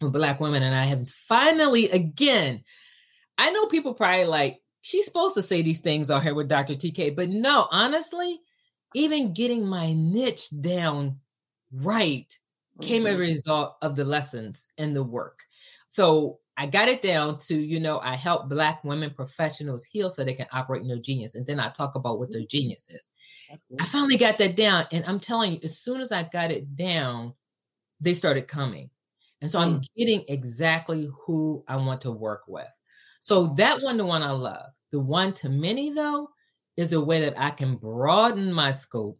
with 0.00 0.12
black 0.12 0.40
women 0.40 0.62
and 0.62 0.74
i 0.74 0.84
have 0.84 1.08
finally 1.08 1.90
again 1.90 2.62
i 3.36 3.50
know 3.50 3.66
people 3.66 3.92
probably 3.92 4.24
like 4.24 4.60
she's 4.80 5.04
supposed 5.04 5.34
to 5.34 5.42
say 5.42 5.60
these 5.60 5.80
things 5.80 6.10
out 6.10 6.22
here 6.22 6.34
with 6.34 6.48
dr 6.48 6.74
tk 6.74 7.14
but 7.14 7.28
no 7.28 7.68
honestly 7.70 8.40
even 8.94 9.32
getting 9.32 9.66
my 9.66 9.92
niche 9.92 10.50
down 10.60 11.18
right 11.84 12.28
mm-hmm. 12.28 12.86
came 12.86 13.06
as 13.06 13.14
a 13.14 13.14
mm-hmm. 13.14 13.22
result 13.22 13.76
of 13.82 13.96
the 13.96 14.04
lessons 14.04 14.66
and 14.78 14.94
the 14.94 15.04
work. 15.04 15.40
So 15.86 16.38
I 16.56 16.66
got 16.66 16.88
it 16.88 17.00
down 17.00 17.38
to, 17.38 17.54
you 17.56 17.80
know, 17.80 18.00
I 18.00 18.16
help 18.16 18.50
Black 18.50 18.84
women 18.84 19.10
professionals 19.10 19.84
heal 19.84 20.10
so 20.10 20.22
they 20.22 20.34
can 20.34 20.46
operate 20.52 20.82
in 20.82 20.88
their 20.88 20.98
genius. 20.98 21.34
And 21.34 21.46
then 21.46 21.58
I 21.58 21.70
talk 21.70 21.94
about 21.94 22.18
what 22.18 22.30
their 22.30 22.44
genius 22.44 22.88
is. 22.90 23.06
I 23.80 23.86
finally 23.86 24.18
got 24.18 24.36
that 24.38 24.56
down. 24.56 24.86
And 24.92 25.02
I'm 25.06 25.20
telling 25.20 25.52
you, 25.52 25.60
as 25.64 25.78
soon 25.78 26.02
as 26.02 26.12
I 26.12 26.24
got 26.24 26.50
it 26.50 26.76
down, 26.76 27.32
they 27.98 28.12
started 28.12 28.46
coming. 28.46 28.90
And 29.40 29.50
so 29.50 29.58
mm. 29.58 29.62
I'm 29.62 29.82
getting 29.96 30.22
exactly 30.28 31.08
who 31.24 31.64
I 31.66 31.76
want 31.76 32.02
to 32.02 32.10
work 32.10 32.42
with. 32.46 32.68
So 33.20 33.48
that 33.54 33.80
one 33.80 33.96
to 33.96 34.04
one 34.04 34.22
I 34.22 34.32
love. 34.32 34.66
The 34.90 35.00
one 35.00 35.32
to 35.34 35.48
many, 35.48 35.92
though, 35.92 36.28
is 36.80 36.92
a 36.92 37.00
way 37.00 37.20
that 37.20 37.38
I 37.38 37.50
can 37.50 37.76
broaden 37.76 38.52
my 38.52 38.70
scope 38.70 39.18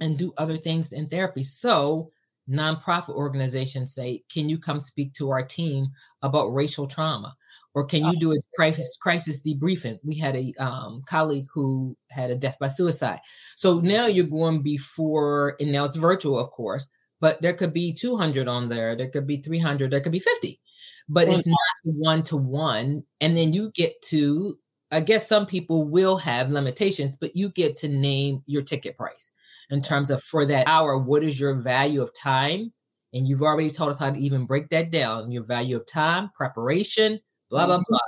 and 0.00 0.18
do 0.18 0.32
other 0.36 0.58
things 0.58 0.92
in 0.92 1.08
therapy. 1.08 1.44
So, 1.44 2.10
nonprofit 2.48 3.14
organizations 3.14 3.94
say, 3.94 4.24
Can 4.32 4.48
you 4.48 4.58
come 4.58 4.78
speak 4.78 5.14
to 5.14 5.30
our 5.30 5.42
team 5.42 5.88
about 6.22 6.54
racial 6.54 6.86
trauma? 6.86 7.34
Or 7.74 7.84
can 7.84 8.04
you 8.04 8.18
do 8.18 8.32
a 8.32 8.36
crisis, 8.54 8.98
crisis 9.00 9.40
debriefing? 9.40 9.98
We 10.04 10.16
had 10.16 10.36
a 10.36 10.52
um, 10.58 11.02
colleague 11.06 11.46
who 11.54 11.96
had 12.10 12.30
a 12.30 12.36
death 12.36 12.58
by 12.58 12.68
suicide. 12.68 13.20
So 13.56 13.80
now 13.80 14.06
you're 14.06 14.26
going 14.26 14.62
before, 14.62 15.56
and 15.58 15.72
now 15.72 15.84
it's 15.84 15.96
virtual, 15.96 16.38
of 16.38 16.50
course, 16.50 16.86
but 17.20 17.40
there 17.40 17.54
could 17.54 17.72
be 17.72 17.94
200 17.94 18.46
on 18.48 18.68
there, 18.68 18.94
there 18.94 19.08
could 19.08 19.26
be 19.26 19.38
300, 19.38 19.90
there 19.90 20.00
could 20.00 20.12
be 20.12 20.18
50, 20.18 20.60
but 21.08 21.28
it's 21.28 21.46
not 21.46 21.58
one 21.84 22.22
to 22.24 22.36
one. 22.36 23.04
And 23.22 23.36
then 23.36 23.54
you 23.54 23.70
get 23.70 23.94
to 24.08 24.58
I 24.92 25.00
guess 25.00 25.26
some 25.26 25.46
people 25.46 25.84
will 25.84 26.18
have 26.18 26.50
limitations, 26.50 27.16
but 27.16 27.34
you 27.34 27.48
get 27.48 27.76
to 27.78 27.88
name 27.88 28.42
your 28.46 28.62
ticket 28.62 28.96
price 28.96 29.30
in 29.70 29.80
terms 29.80 30.10
of 30.10 30.22
for 30.22 30.44
that 30.44 30.68
hour, 30.68 30.98
what 30.98 31.24
is 31.24 31.40
your 31.40 31.54
value 31.54 32.02
of 32.02 32.12
time? 32.14 32.72
And 33.14 33.26
you've 33.26 33.42
already 33.42 33.70
told 33.70 33.90
us 33.90 33.98
how 33.98 34.10
to 34.10 34.18
even 34.18 34.44
break 34.44 34.68
that 34.68 34.90
down 34.90 35.30
your 35.30 35.42
value 35.42 35.76
of 35.76 35.86
time, 35.86 36.30
preparation, 36.36 37.20
blah, 37.50 37.66
blah, 37.66 37.76
mm-hmm. 37.76 37.82
blah. 37.88 37.98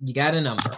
You 0.00 0.14
got 0.14 0.34
a 0.34 0.40
number. 0.40 0.70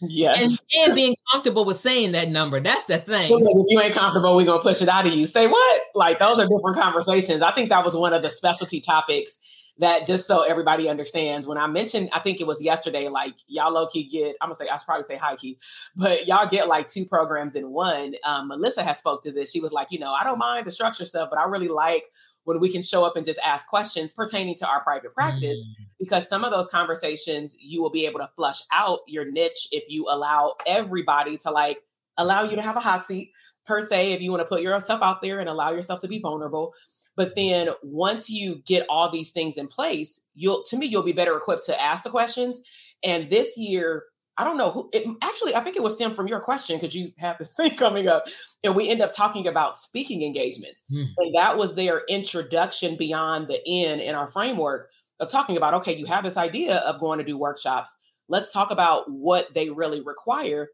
Yes. 0.00 0.64
And, 0.72 0.86
and, 0.86 0.94
being 0.94 1.16
comfortable 1.32 1.64
with 1.64 1.78
saying 1.78 2.12
that 2.12 2.28
number. 2.28 2.60
That's 2.60 2.84
the 2.84 2.98
thing. 2.98 3.30
If 3.32 3.66
you 3.68 3.80
ain't 3.80 3.94
comfortable, 3.94 4.36
we're 4.36 4.46
going 4.46 4.58
to 4.58 4.62
push 4.62 4.82
it 4.82 4.88
out 4.88 5.06
of 5.06 5.14
you. 5.14 5.26
Say 5.26 5.46
what? 5.46 5.82
Like, 5.94 6.18
those 6.18 6.38
are 6.38 6.46
different 6.46 6.78
conversations. 6.78 7.42
I 7.42 7.52
think 7.52 7.70
that 7.70 7.84
was 7.84 7.96
one 7.96 8.12
of 8.12 8.22
the 8.22 8.30
specialty 8.30 8.80
topics 8.80 9.38
that 9.78 10.06
just 10.06 10.26
so 10.26 10.42
everybody 10.42 10.88
understands 10.88 11.46
when 11.46 11.58
I 11.58 11.66
mentioned, 11.66 12.08
I 12.12 12.20
think 12.20 12.40
it 12.40 12.46
was 12.46 12.62
yesterday, 12.62 13.08
like 13.08 13.34
y'all 13.48 13.72
low 13.72 13.86
key 13.86 14.04
get, 14.04 14.36
I'm 14.40 14.46
gonna 14.46 14.54
say, 14.54 14.68
I 14.68 14.76
should 14.76 14.86
probably 14.86 15.04
say 15.04 15.16
high 15.16 15.36
key, 15.36 15.58
but 15.96 16.26
y'all 16.26 16.46
get 16.46 16.68
like 16.68 16.86
two 16.86 17.04
programs 17.04 17.56
in 17.56 17.70
one. 17.70 18.14
Um, 18.24 18.48
Melissa 18.48 18.84
has 18.84 18.98
spoke 18.98 19.22
to 19.22 19.32
this. 19.32 19.50
She 19.50 19.60
was 19.60 19.72
like, 19.72 19.90
you 19.90 19.98
know, 19.98 20.12
I 20.12 20.22
don't 20.22 20.38
mind 20.38 20.66
the 20.66 20.70
structure 20.70 21.04
stuff, 21.04 21.28
but 21.30 21.38
I 21.38 21.48
really 21.48 21.68
like 21.68 22.04
when 22.44 22.60
we 22.60 22.70
can 22.70 22.82
show 22.82 23.04
up 23.04 23.16
and 23.16 23.26
just 23.26 23.40
ask 23.44 23.66
questions 23.66 24.12
pertaining 24.12 24.54
to 24.56 24.68
our 24.68 24.82
private 24.82 25.14
practice 25.14 25.58
mm. 25.58 25.86
because 25.98 26.28
some 26.28 26.44
of 26.44 26.52
those 26.52 26.68
conversations 26.68 27.56
you 27.60 27.82
will 27.82 27.90
be 27.90 28.06
able 28.06 28.20
to 28.20 28.30
flush 28.36 28.60
out 28.72 29.00
your 29.06 29.30
niche 29.30 29.68
if 29.72 29.84
you 29.88 30.06
allow 30.08 30.54
everybody 30.66 31.36
to 31.38 31.50
like 31.50 31.82
allow 32.18 32.42
you 32.44 32.54
to 32.54 32.62
have 32.62 32.76
a 32.76 32.80
hot 32.80 33.06
seat 33.06 33.32
per 33.66 33.80
se 33.80 34.12
if 34.12 34.20
you 34.20 34.30
want 34.30 34.40
to 34.40 34.46
put 34.46 34.62
yourself 34.62 35.02
out 35.02 35.22
there 35.22 35.40
and 35.40 35.48
allow 35.48 35.72
yourself 35.72 36.00
to 36.00 36.08
be 36.08 36.18
vulnerable 36.18 36.74
but 37.16 37.34
then 37.34 37.70
once 37.82 38.28
you 38.28 38.62
get 38.66 38.86
all 38.88 39.10
these 39.10 39.30
things 39.30 39.56
in 39.56 39.68
place, 39.68 40.26
you'll 40.34 40.62
to 40.64 40.76
me 40.76 40.86
you'll 40.86 41.02
be 41.02 41.12
better 41.12 41.36
equipped 41.36 41.66
to 41.66 41.80
ask 41.80 42.04
the 42.04 42.10
questions. 42.10 42.60
And 43.02 43.30
this 43.30 43.56
year, 43.56 44.04
I 44.36 44.44
don't 44.44 44.56
know 44.56 44.70
who 44.70 44.90
it, 44.92 45.06
actually 45.22 45.54
I 45.54 45.60
think 45.60 45.76
it 45.76 45.82
was 45.82 45.94
stem 45.94 46.14
from 46.14 46.26
your 46.26 46.40
question 46.40 46.76
because 46.76 46.94
you 46.94 47.12
have 47.18 47.38
this 47.38 47.54
thing 47.56 47.76
coming 47.76 48.08
up 48.08 48.24
and 48.62 48.74
we 48.74 48.88
end 48.88 49.00
up 49.00 49.12
talking 49.12 49.46
about 49.46 49.78
speaking 49.78 50.22
engagements. 50.22 50.84
Mm. 50.92 51.06
And 51.16 51.34
that 51.34 51.56
was 51.56 51.74
their 51.74 52.02
introduction 52.08 52.96
beyond 52.96 53.48
the 53.48 53.60
end 53.66 54.00
in 54.00 54.14
our 54.14 54.28
framework 54.28 54.90
of 55.20 55.28
talking 55.28 55.56
about 55.56 55.74
okay, 55.74 55.96
you 55.96 56.06
have 56.06 56.24
this 56.24 56.36
idea 56.36 56.78
of 56.78 57.00
going 57.00 57.18
to 57.18 57.24
do 57.24 57.38
workshops. 57.38 57.96
Let's 58.28 58.52
talk 58.52 58.70
about 58.70 59.10
what 59.10 59.52
they 59.54 59.70
really 59.70 60.00
require 60.00 60.68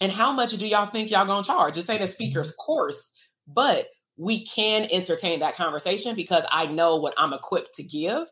and 0.00 0.10
how 0.10 0.32
much 0.32 0.52
do 0.52 0.66
y'all 0.66 0.86
think 0.86 1.10
y'all 1.10 1.26
gonna 1.26 1.44
charge? 1.44 1.76
It's 1.76 1.88
ain't 1.90 2.00
a 2.00 2.08
speaker's 2.08 2.50
mm-hmm. 2.52 2.64
course, 2.64 3.12
but 3.46 3.86
we 4.20 4.44
can 4.44 4.86
entertain 4.92 5.40
that 5.40 5.56
conversation 5.56 6.14
because 6.14 6.46
I 6.52 6.66
know 6.66 6.96
what 6.96 7.14
I'm 7.16 7.32
equipped 7.32 7.74
to 7.76 7.82
give. 7.82 8.28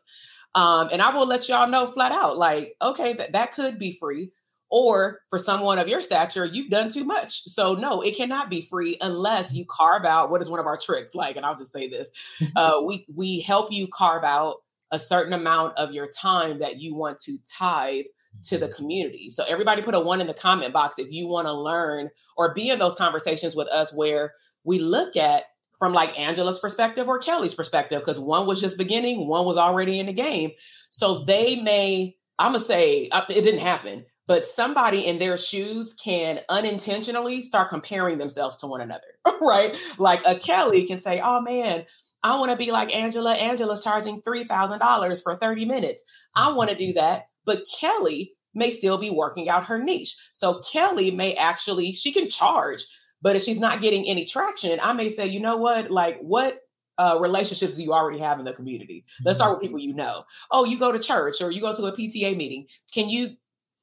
Um, 0.53 0.89
and 0.91 1.01
I 1.01 1.15
will 1.15 1.25
let 1.25 1.49
y'all 1.49 1.67
know 1.67 1.87
flat 1.87 2.11
out, 2.11 2.37
like, 2.37 2.75
okay, 2.79 3.13
that, 3.13 3.33
that 3.33 3.53
could 3.53 3.79
be 3.79 3.97
free. 3.99 4.31
Or 4.71 5.21
for 5.31 5.39
someone 5.39 5.79
of 5.79 5.87
your 5.87 5.99
stature, 5.99 6.45
you've 6.45 6.69
done 6.69 6.89
too 6.89 7.03
much. 7.03 7.41
So 7.41 7.73
no, 7.73 8.01
it 8.01 8.15
cannot 8.15 8.51
be 8.51 8.61
free 8.61 8.97
unless 9.01 9.51
you 9.51 9.65
carve 9.67 10.05
out 10.05 10.29
what 10.29 10.41
is 10.41 10.49
one 10.49 10.59
of 10.59 10.67
our 10.67 10.77
tricks. 10.77 11.15
Like, 11.15 11.37
and 11.37 11.45
I'll 11.45 11.57
just 11.57 11.71
say 11.71 11.89
this: 11.89 12.11
uh, 12.55 12.73
we 12.85 13.03
we 13.15 13.39
help 13.41 13.71
you 13.71 13.87
carve 13.87 14.23
out 14.23 14.57
a 14.91 14.99
certain 14.99 15.33
amount 15.33 15.75
of 15.79 15.91
your 15.91 16.07
time 16.07 16.59
that 16.59 16.79
you 16.79 16.93
want 16.93 17.17
to 17.25 17.39
tithe 17.51 18.05
to 18.43 18.59
the 18.59 18.67
community. 18.67 19.31
So 19.31 19.43
everybody 19.47 19.81
put 19.81 19.95
a 19.95 19.99
one 19.99 20.21
in 20.21 20.27
the 20.27 20.35
comment 20.35 20.71
box 20.71 20.99
if 20.99 21.11
you 21.11 21.27
want 21.27 21.47
to 21.47 21.53
learn 21.53 22.09
or 22.37 22.53
be 22.53 22.69
in 22.69 22.77
those 22.77 22.93
conversations 22.93 23.55
with 23.55 23.67
us 23.69 23.91
where 23.91 24.33
we 24.63 24.77
look 24.77 25.17
at 25.17 25.45
from 25.79 25.93
like 25.93 26.17
Angela's 26.19 26.59
perspective 26.59 27.07
or 27.07 27.19
Kelly's 27.19 27.55
perspective, 27.55 28.01
because 28.01 28.19
one 28.19 28.45
was 28.45 28.61
just 28.61 28.77
beginning, 28.77 29.27
one 29.27 29.45
was 29.45 29.57
already 29.57 29.97
in 29.99 30.05
the 30.05 30.13
game. 30.13 30.51
So 30.89 31.23
they 31.23 31.61
may, 31.61 32.15
I'm 32.37 32.51
gonna 32.51 32.59
say 32.59 33.09
uh, 33.09 33.23
it 33.29 33.43
didn't 33.43 33.61
happen, 33.61 34.05
but 34.27 34.45
somebody 34.45 35.05
in 35.05 35.17
their 35.17 35.37
shoes 35.37 35.95
can 35.95 36.41
unintentionally 36.49 37.41
start 37.41 37.69
comparing 37.69 38.17
themselves 38.17 38.57
to 38.57 38.67
one 38.67 38.81
another, 38.81 39.07
right? 39.41 39.75
Like 39.97 40.21
a 40.25 40.35
Kelly 40.35 40.85
can 40.85 40.99
say, 40.99 41.21
oh 41.23 41.41
man, 41.41 41.85
I 42.23 42.37
wanna 42.37 42.57
be 42.57 42.71
like 42.71 42.93
Angela. 42.93 43.33
Angela's 43.33 43.83
charging 43.83 44.21
$3,000 44.21 45.23
for 45.23 45.35
30 45.35 45.65
minutes. 45.65 46.03
I 46.35 46.51
wanna 46.51 46.75
do 46.75 46.93
that. 46.93 47.23
But 47.45 47.63
Kelly 47.79 48.33
may 48.53 48.69
still 48.71 48.97
be 48.97 49.09
working 49.09 49.49
out 49.49 49.65
her 49.65 49.81
niche. 49.81 50.15
So 50.33 50.61
Kelly 50.71 51.11
may 51.11 51.33
actually, 51.35 51.93
she 51.93 52.11
can 52.11 52.29
charge 52.29 52.85
but 53.21 53.35
if 53.35 53.41
she's 53.41 53.59
not 53.59 53.81
getting 53.81 54.07
any 54.07 54.25
traction, 54.25 54.79
I 54.81 54.93
may 54.93 55.09
say, 55.09 55.27
you 55.27 55.39
know 55.39 55.57
what, 55.57 55.91
like 55.91 56.19
what 56.19 56.59
uh, 56.97 57.17
relationships 57.19 57.77
do 57.77 57.83
you 57.83 57.93
already 57.93 58.19
have 58.19 58.39
in 58.39 58.45
the 58.45 58.53
community? 58.53 59.05
Let's 59.23 59.37
start 59.37 59.51
with 59.51 59.59
mm-hmm. 59.59 59.75
people 59.75 59.79
you 59.79 59.93
know. 59.93 60.23
Oh, 60.51 60.65
you 60.65 60.77
go 60.77 60.91
to 60.91 60.99
church 60.99 61.41
or 61.41 61.51
you 61.51 61.61
go 61.61 61.73
to 61.73 61.85
a 61.85 61.91
PTA 61.91 62.35
meeting. 62.35 62.67
Can 62.93 63.09
you 63.09 63.35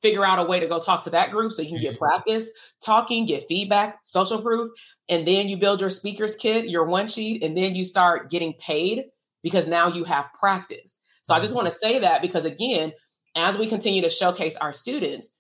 figure 0.03 0.25
out 0.25 0.39
a 0.39 0.43
way 0.43 0.61
to 0.61 0.67
go 0.67 0.79
talk 0.79 1.03
to 1.03 1.11
that 1.11 1.31
group 1.31 1.53
so 1.53 1.63
you 1.63 1.69
can 1.69 1.81
get 1.81 1.95
mm-hmm. 1.95 2.05
practice 2.05 2.53
talking, 2.85 3.27
get 3.27 3.47
feedback, 3.49 3.99
social 4.03 4.41
proof, 4.41 4.71
and 5.09 5.27
then 5.27 5.49
you 5.49 5.57
build 5.57 5.81
your 5.81 5.91
speakers 5.91 6.37
kit, 6.37 6.69
your 6.69 6.85
one 6.85 7.09
sheet, 7.09 7.43
and 7.43 7.57
then 7.57 7.75
you 7.75 7.85
start 7.85 8.31
getting 8.31 8.53
paid 8.55 9.05
because 9.43 9.67
now 9.67 9.89
you 9.89 10.05
have 10.05 10.29
practice. 10.39 11.01
So 11.23 11.35
I 11.35 11.41
just 11.41 11.51
mm-hmm. 11.51 11.65
want 11.65 11.69
to 11.69 11.79
say 11.79 11.99
that 12.01 12.21
because 12.21 12.45
again, 12.45 12.93
as 13.35 13.59
we 13.59 13.67
continue 13.67 14.03
to 14.03 14.11
showcase 14.11 14.57
our 14.57 14.73
students, 14.73 15.39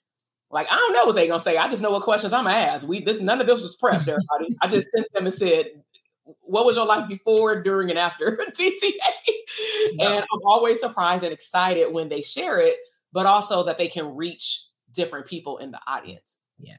like 0.50 0.66
I 0.70 0.76
don't 0.76 0.92
know 0.92 1.06
what 1.06 1.16
they're 1.16 1.26
gonna 1.26 1.38
say. 1.38 1.56
I 1.56 1.68
just 1.68 1.82
know 1.82 1.90
what 1.90 2.02
questions 2.02 2.32
I'm 2.32 2.44
gonna 2.44 2.56
ask. 2.56 2.86
We 2.86 3.02
this 3.02 3.20
none 3.20 3.40
of 3.40 3.46
this 3.46 3.62
was 3.62 3.76
prepped, 3.76 4.08
everybody. 4.08 4.56
I 4.62 4.68
just 4.68 4.88
sent 4.94 5.12
them 5.12 5.26
and 5.26 5.34
said, 5.34 5.66
"What 6.42 6.64
was 6.64 6.76
your 6.76 6.86
life 6.86 7.08
before, 7.08 7.62
during, 7.62 7.90
and 7.90 7.98
after 7.98 8.38
DTA?" 8.50 8.90
And 10.00 10.24
I'm 10.32 10.40
always 10.44 10.80
surprised 10.80 11.24
and 11.24 11.32
excited 11.32 11.92
when 11.92 12.08
they 12.08 12.20
share 12.20 12.60
it, 12.60 12.76
but 13.12 13.26
also 13.26 13.64
that 13.64 13.78
they 13.78 13.88
can 13.88 14.14
reach 14.14 14.66
different 14.92 15.26
people 15.26 15.58
in 15.58 15.70
the 15.70 15.80
audience. 15.86 16.38
Yeah. 16.58 16.76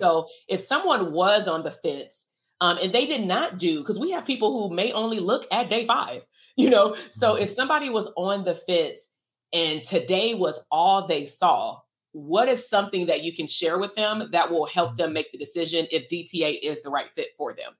So 0.00 0.26
if 0.48 0.60
someone 0.60 1.12
was 1.12 1.46
on 1.46 1.62
the 1.62 1.70
fence 1.70 2.28
um, 2.60 2.78
and 2.82 2.92
they 2.92 3.06
did 3.06 3.26
not 3.26 3.58
do, 3.58 3.80
because 3.80 3.98
we 3.98 4.10
have 4.12 4.24
people 4.24 4.52
who 4.68 4.74
may 4.74 4.92
only 4.92 5.20
look 5.20 5.46
at 5.52 5.70
day 5.70 5.84
five, 5.86 6.22
you 6.56 6.70
know. 6.70 6.94
So 7.10 7.36
if 7.36 7.50
somebody 7.50 7.90
was 7.90 8.12
on 8.16 8.44
the 8.44 8.54
fence 8.54 9.10
and 9.52 9.84
today 9.84 10.34
was 10.34 10.64
all 10.70 11.06
they 11.06 11.24
saw, 11.24 11.80
what 12.12 12.48
is 12.48 12.68
something 12.68 13.06
that 13.06 13.22
you 13.22 13.32
can 13.32 13.46
share 13.46 13.78
with 13.78 13.94
them 13.94 14.28
that 14.32 14.50
will 14.50 14.66
help 14.66 14.96
them 14.96 15.12
make 15.12 15.30
the 15.32 15.38
decision 15.38 15.86
if 15.90 16.08
DTA 16.08 16.58
is 16.62 16.82
the 16.82 16.90
right 16.90 17.06
fit 17.14 17.28
for 17.36 17.52
them? 17.52 17.72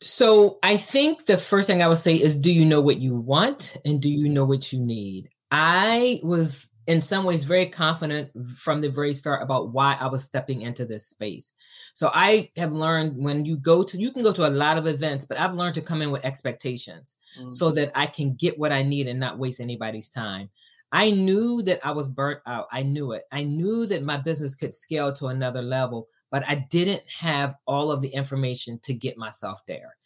So 0.00 0.58
I 0.62 0.76
think 0.76 1.26
the 1.26 1.38
first 1.38 1.66
thing 1.66 1.82
I 1.82 1.88
would 1.88 1.98
say 1.98 2.14
is 2.14 2.38
do 2.38 2.52
you 2.52 2.64
know 2.64 2.80
what 2.80 2.98
you 2.98 3.14
want 3.14 3.76
and 3.84 4.02
do 4.02 4.10
you 4.10 4.28
know 4.28 4.44
what 4.44 4.72
you 4.72 4.80
need? 4.80 5.30
I 5.50 6.20
was 6.22 6.68
in 6.86 7.00
some 7.00 7.24
ways 7.24 7.44
very 7.44 7.66
confident 7.66 8.30
from 8.56 8.80
the 8.80 8.90
very 8.90 9.14
start 9.14 9.42
about 9.42 9.72
why 9.72 9.96
I 9.98 10.08
was 10.08 10.22
stepping 10.22 10.62
into 10.62 10.84
this 10.84 11.06
space. 11.06 11.52
So 11.94 12.10
I 12.12 12.50
have 12.56 12.72
learned 12.72 13.16
when 13.16 13.44
you 13.44 13.56
go 13.56 13.82
to 13.82 13.98
you 13.98 14.12
can 14.12 14.22
go 14.22 14.32
to 14.32 14.46
a 14.46 14.50
lot 14.50 14.76
of 14.76 14.86
events, 14.86 15.24
but 15.24 15.38
I've 15.38 15.54
learned 15.54 15.76
to 15.76 15.80
come 15.80 16.02
in 16.02 16.10
with 16.10 16.24
expectations 16.24 17.16
mm-hmm. 17.38 17.50
so 17.50 17.70
that 17.70 17.90
I 17.94 18.06
can 18.06 18.34
get 18.34 18.58
what 18.58 18.72
I 18.72 18.82
need 18.82 19.08
and 19.08 19.18
not 19.18 19.38
waste 19.38 19.60
anybody's 19.60 20.10
time. 20.10 20.50
I 20.94 21.10
knew 21.10 21.60
that 21.62 21.84
I 21.84 21.90
was 21.90 22.08
burnt 22.08 22.40
out. 22.46 22.68
I 22.72 22.82
knew 22.84 23.12
it. 23.12 23.24
I 23.32 23.42
knew 23.42 23.84
that 23.86 24.04
my 24.04 24.16
business 24.16 24.54
could 24.54 24.72
scale 24.72 25.12
to 25.14 25.26
another 25.26 25.60
level, 25.60 26.08
but 26.30 26.44
I 26.48 26.66
didn't 26.70 27.02
have 27.18 27.56
all 27.66 27.90
of 27.90 28.00
the 28.00 28.08
information 28.08 28.78
to 28.84 28.94
get 28.94 29.18
myself 29.18 29.60
there. 29.66 29.96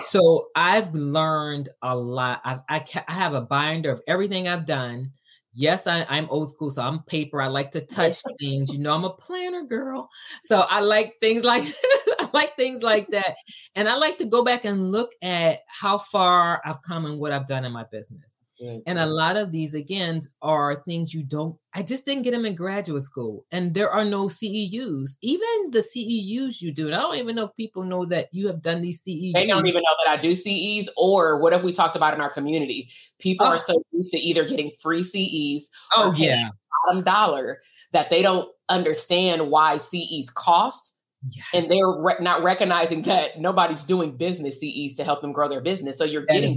So 0.00 0.46
I've 0.56 0.94
learned 0.94 1.68
a 1.82 1.94
lot. 1.94 2.40
I've, 2.44 2.60
I, 2.66 2.82
I 3.06 3.12
have 3.12 3.34
a 3.34 3.42
binder 3.42 3.90
of 3.90 4.00
everything 4.08 4.48
I've 4.48 4.64
done 4.64 5.12
yes, 5.54 5.86
I, 5.86 6.06
am 6.08 6.28
old 6.30 6.50
school, 6.50 6.70
so 6.70 6.82
I'm 6.82 7.00
paper. 7.00 7.40
I 7.40 7.48
like 7.48 7.70
to 7.72 7.80
touch 7.80 8.16
things. 8.40 8.72
You 8.72 8.78
know, 8.78 8.94
I'm 8.94 9.04
a 9.04 9.10
planner 9.10 9.62
girl, 9.62 10.08
so 10.42 10.64
I 10.68 10.80
like 10.80 11.16
things 11.20 11.44
like 11.44 11.62
like 12.34 12.56
things 12.56 12.82
like 12.82 13.08
that, 13.08 13.36
and 13.74 13.88
I 13.88 13.96
like 13.96 14.18
to 14.18 14.24
go 14.24 14.44
back 14.44 14.64
and 14.64 14.90
look 14.92 15.12
at 15.22 15.60
how 15.66 15.98
far 15.98 16.60
I've 16.64 16.82
come 16.82 17.04
and 17.06 17.18
what 17.18 17.32
I've 17.32 17.46
done 17.46 17.64
in 17.64 17.72
my 17.72 17.84
business. 17.90 18.40
And 18.86 18.98
a 18.98 19.06
lot 19.06 19.36
of 19.36 19.50
these, 19.50 19.74
again, 19.74 20.20
are 20.40 20.82
things 20.84 21.12
you 21.12 21.24
don't. 21.24 21.56
I 21.74 21.82
just 21.82 22.04
didn't 22.04 22.22
get 22.22 22.30
them 22.32 22.44
in 22.44 22.54
graduate 22.54 23.02
school, 23.02 23.44
and 23.50 23.74
there 23.74 23.90
are 23.90 24.04
no 24.04 24.26
CEUs. 24.26 25.16
Even 25.20 25.70
the 25.70 25.80
CEUs 25.80 26.60
you 26.60 26.72
do, 26.72 26.86
and 26.86 26.94
I 26.94 27.00
don't 27.00 27.16
even 27.16 27.34
know 27.34 27.44
if 27.44 27.56
people 27.56 27.82
know 27.82 28.04
that 28.06 28.28
you 28.32 28.46
have 28.46 28.62
done 28.62 28.82
these 28.82 29.02
CEUs. 29.02 29.32
They 29.32 29.46
don't 29.46 29.66
even 29.66 29.82
know 29.82 29.96
that 30.04 30.18
I 30.18 30.20
do 30.20 30.34
CEs, 30.34 30.88
or 30.96 31.38
what 31.38 31.52
have 31.52 31.64
we 31.64 31.72
talked 31.72 31.96
about 31.96 32.14
in 32.14 32.20
our 32.20 32.30
community? 32.30 32.90
People 33.18 33.46
oh. 33.46 33.50
are 33.50 33.58
so 33.58 33.82
used 33.92 34.12
to 34.12 34.18
either 34.18 34.44
getting 34.44 34.70
free 34.70 35.02
CEs. 35.02 35.70
Oh 35.96 36.12
yeah, 36.12 36.50
bottom 36.84 37.02
dollar 37.02 37.60
that 37.92 38.10
they 38.10 38.22
don't 38.22 38.48
understand 38.68 39.50
why 39.50 39.76
CEs 39.76 40.30
cost. 40.30 40.98
Yes. 41.30 41.46
And 41.54 41.66
they're 41.66 41.88
re- 41.88 42.16
not 42.20 42.42
recognizing 42.42 43.02
that 43.02 43.38
nobody's 43.38 43.84
doing 43.84 44.16
business 44.16 44.60
CEs 44.60 44.94
to 44.96 45.04
help 45.04 45.20
them 45.20 45.32
grow 45.32 45.48
their 45.48 45.60
business. 45.60 45.96
So 45.98 46.04
you're 46.04 46.26
that 46.28 46.32
getting 46.32 46.56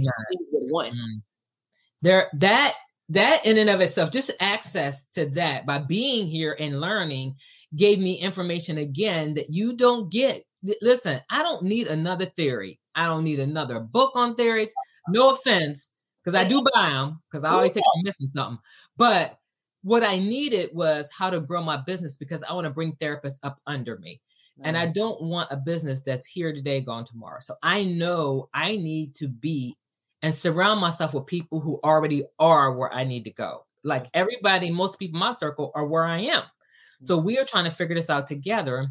one. 0.68 0.92
Mm. 0.92 1.22
There 2.02 2.28
that 2.34 2.74
that 3.10 3.46
in 3.46 3.58
and 3.58 3.70
of 3.70 3.80
itself 3.80 4.10
just 4.10 4.32
access 4.40 5.08
to 5.08 5.26
that 5.30 5.64
by 5.64 5.78
being 5.78 6.26
here 6.26 6.56
and 6.58 6.80
learning 6.80 7.36
gave 7.76 8.00
me 8.00 8.14
information 8.14 8.78
again 8.78 9.34
that 9.34 9.50
you 9.50 9.74
don't 9.74 10.10
get. 10.10 10.42
Listen 10.82 11.20
i 11.30 11.42
don't 11.44 11.62
need 11.62 11.86
another 11.86 12.24
theory. 12.24 12.80
I 12.94 13.06
don't 13.06 13.22
need 13.22 13.38
another 13.38 13.78
book 13.78 14.12
on 14.16 14.34
theories. 14.34 14.74
No 15.08 15.30
offense 15.30 15.94
because 16.24 16.36
i 16.36 16.42
do 16.42 16.64
buy 16.74 16.90
them 16.90 17.22
because 17.30 17.44
i 17.44 17.50
always 17.50 17.70
think 17.70 17.86
i'm 17.94 18.02
missing 18.02 18.28
something. 18.34 18.58
But 18.96 19.38
what 19.82 20.02
i 20.02 20.18
needed 20.18 20.70
was 20.74 21.08
how 21.16 21.30
to 21.30 21.40
grow 21.40 21.62
my 21.62 21.76
business 21.76 22.16
because 22.16 22.42
i 22.42 22.52
want 22.52 22.64
to 22.64 22.70
bring 22.70 22.96
therapists 22.96 23.38
up 23.44 23.60
under 23.68 23.98
me 23.98 24.20
and 24.64 24.76
i 24.76 24.86
don't 24.86 25.20
want 25.22 25.50
a 25.50 25.56
business 25.56 26.00
that's 26.00 26.26
here 26.26 26.52
today 26.52 26.80
gone 26.80 27.04
tomorrow 27.04 27.38
so 27.40 27.54
i 27.62 27.84
know 27.84 28.48
i 28.54 28.76
need 28.76 29.14
to 29.14 29.28
be 29.28 29.76
and 30.22 30.34
surround 30.34 30.80
myself 30.80 31.14
with 31.14 31.26
people 31.26 31.60
who 31.60 31.78
already 31.84 32.24
are 32.38 32.72
where 32.72 32.92
I 32.92 33.04
need 33.04 33.24
to 33.24 33.30
go. 33.30 33.64
Like 33.84 34.06
everybody, 34.14 34.70
most 34.70 34.98
people 34.98 35.16
in 35.16 35.20
my 35.20 35.32
circle 35.32 35.70
are 35.74 35.86
where 35.86 36.04
I 36.04 36.20
am. 36.20 36.42
So 37.02 37.16
mm-hmm. 37.16 37.26
we 37.26 37.38
are 37.38 37.44
trying 37.44 37.64
to 37.64 37.70
figure 37.70 37.94
this 37.94 38.10
out 38.10 38.26
together. 38.26 38.88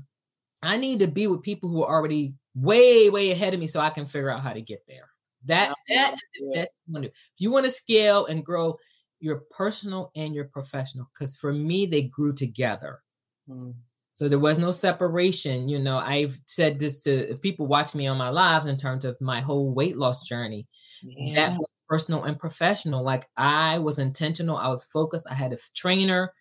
I 0.63 0.77
need 0.77 0.99
to 0.99 1.07
be 1.07 1.27
with 1.27 1.41
people 1.41 1.69
who 1.69 1.83
are 1.83 1.93
already 1.93 2.35
way, 2.55 3.09
way 3.09 3.31
ahead 3.31 3.53
of 3.53 3.59
me 3.59 3.67
so 3.67 3.79
I 3.79 3.89
can 3.89 4.05
figure 4.05 4.29
out 4.29 4.41
how 4.41 4.53
to 4.53 4.61
get 4.61 4.83
there. 4.87 5.09
That 5.43 5.75
that 5.89 6.15
that's 6.53 6.71
if 6.87 7.09
you 7.37 7.51
want 7.51 7.65
to 7.65 7.71
scale 7.71 8.25
and 8.25 8.43
grow 8.43 8.77
your 9.19 9.43
personal 9.51 10.11
and 10.15 10.33
your 10.33 10.45
professional, 10.45 11.09
because 11.13 11.35
for 11.35 11.51
me, 11.51 11.85
they 11.85 12.03
grew 12.03 12.33
together. 12.33 13.01
Mm. 13.49 13.73
So 14.15 14.29
there 14.29 14.39
was 14.39 14.57
no 14.57 14.71
separation. 14.71 15.67
You 15.67 15.77
know, 15.77 15.97
I've 15.97 16.39
said 16.45 16.79
this 16.79 17.03
to 17.03 17.37
people 17.41 17.67
watching 17.67 17.97
me 17.97 18.07
on 18.07 18.17
my 18.17 18.29
lives 18.29 18.65
in 18.65 18.77
terms 18.77 19.03
of 19.03 19.19
my 19.19 19.41
whole 19.41 19.73
weight 19.73 19.97
loss 19.97 20.25
journey 20.25 20.67
yeah. 21.03 21.49
that 21.49 21.57
was 21.57 21.67
personal 21.89 22.23
and 22.23 22.39
professional. 22.39 23.03
Like 23.03 23.27
I 23.35 23.77
was 23.79 23.99
intentional, 23.99 24.55
I 24.55 24.69
was 24.69 24.85
focused, 24.85 25.27
I 25.29 25.33
had 25.33 25.51
a 25.51 25.57
trainer. 25.75 26.31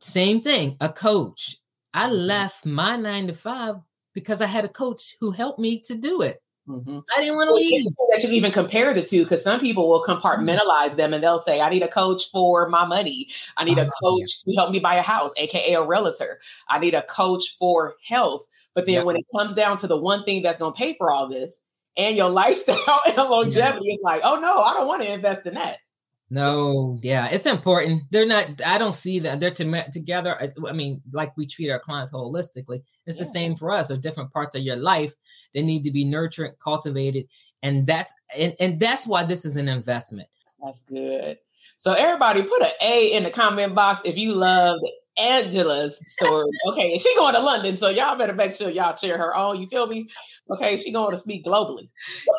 Same 0.00 0.40
thing, 0.40 0.76
a 0.80 0.88
coach. 0.88 1.54
I 1.94 2.06
mm-hmm. 2.06 2.16
left 2.16 2.66
my 2.66 2.96
nine 2.96 3.28
to 3.28 3.32
five 3.32 3.76
because 4.12 4.40
I 4.40 4.46
had 4.46 4.64
a 4.64 4.68
coach 4.68 5.14
who 5.20 5.30
helped 5.30 5.60
me 5.60 5.80
to 5.82 5.94
do 5.94 6.22
it. 6.22 6.42
Mm-hmm. 6.68 6.98
I 7.16 7.20
didn't 7.20 7.36
want 7.36 7.48
to 7.48 7.54
leave. 7.54 7.84
That 8.10 8.22
you 8.22 8.34
even 8.34 8.52
compare 8.52 8.92
the 8.92 9.02
two 9.02 9.24
because 9.24 9.42
some 9.42 9.58
people 9.58 9.88
will 9.88 10.04
compartmentalize 10.04 10.96
them 10.96 11.14
and 11.14 11.24
they'll 11.24 11.38
say, 11.38 11.60
I 11.60 11.70
need 11.70 11.82
a 11.82 11.88
coach 11.88 12.30
for 12.30 12.68
my 12.68 12.84
money. 12.84 13.28
I 13.56 13.64
need 13.64 13.78
a 13.78 13.86
oh, 13.86 14.18
coach 14.20 14.44
to 14.44 14.54
help 14.54 14.70
me 14.70 14.78
buy 14.78 14.96
a 14.96 15.02
house, 15.02 15.32
AKA 15.38 15.74
a 15.74 15.82
realtor. 15.82 16.40
I 16.68 16.78
need 16.78 16.94
a 16.94 17.02
coach 17.02 17.56
for 17.58 17.94
health. 18.06 18.44
But 18.74 18.86
then 18.86 19.04
when 19.06 19.16
it 19.16 19.24
comes 19.36 19.54
down 19.54 19.76
to 19.78 19.86
the 19.86 19.96
one 19.96 20.24
thing 20.24 20.42
that's 20.42 20.58
going 20.58 20.72
to 20.72 20.78
pay 20.78 20.94
for 20.98 21.10
all 21.10 21.28
this, 21.28 21.64
and 21.96 22.16
your 22.16 22.30
lifestyle 22.30 23.00
and 23.06 23.16
longevity 23.16 23.86
yes. 23.86 23.96
is 23.96 24.02
like, 24.02 24.20
oh 24.24 24.38
no, 24.38 24.62
I 24.62 24.74
don't 24.74 24.86
want 24.86 25.02
to 25.02 25.12
invest 25.12 25.46
in 25.46 25.54
that. 25.54 25.78
No, 26.30 26.98
yeah, 27.02 27.28
it's 27.28 27.46
important. 27.46 28.02
They're 28.10 28.26
not. 28.26 28.60
I 28.64 28.76
don't 28.76 28.94
see 28.94 29.18
that 29.20 29.40
they're 29.40 29.50
to, 29.52 29.90
together. 29.90 30.52
I, 30.68 30.72
mean, 30.72 31.00
like 31.10 31.34
we 31.38 31.46
treat 31.46 31.70
our 31.70 31.78
clients 31.78 32.12
holistically. 32.12 32.82
It's 33.06 33.18
yeah. 33.18 33.24
the 33.24 33.30
same 33.30 33.56
for 33.56 33.70
us. 33.70 33.90
Or 33.90 33.96
different 33.96 34.32
parts 34.32 34.54
of 34.54 34.62
your 34.62 34.76
life 34.76 35.14
they 35.54 35.62
need 35.62 35.84
to 35.84 35.90
be 35.90 36.04
nurtured, 36.04 36.58
cultivated, 36.62 37.26
and 37.62 37.86
that's 37.86 38.12
and, 38.36 38.54
and 38.60 38.78
that's 38.78 39.06
why 39.06 39.24
this 39.24 39.44
is 39.44 39.56
an 39.56 39.68
investment. 39.68 40.28
That's 40.62 40.82
good. 40.82 41.38
So 41.76 41.94
everybody, 41.94 42.42
put 42.42 42.62
an 42.62 42.70
A 42.82 43.12
in 43.12 43.22
the 43.22 43.30
comment 43.30 43.74
box 43.74 44.02
if 44.04 44.18
you 44.18 44.34
loved 44.34 44.84
Angela's 45.18 46.00
story. 46.06 46.50
Okay, 46.68 46.90
and 46.92 47.00
she 47.00 47.14
going 47.16 47.34
to 47.34 47.40
London, 47.40 47.76
so 47.76 47.88
y'all 47.88 48.16
better 48.16 48.32
make 48.32 48.52
sure 48.52 48.70
y'all 48.70 48.94
cheer 48.94 49.18
her 49.18 49.34
on. 49.34 49.60
You 49.60 49.66
feel 49.68 49.86
me? 49.86 50.08
Okay, 50.50 50.76
she 50.76 50.92
going 50.92 51.10
to 51.10 51.16
speak 51.16 51.44
globally. 51.44 51.88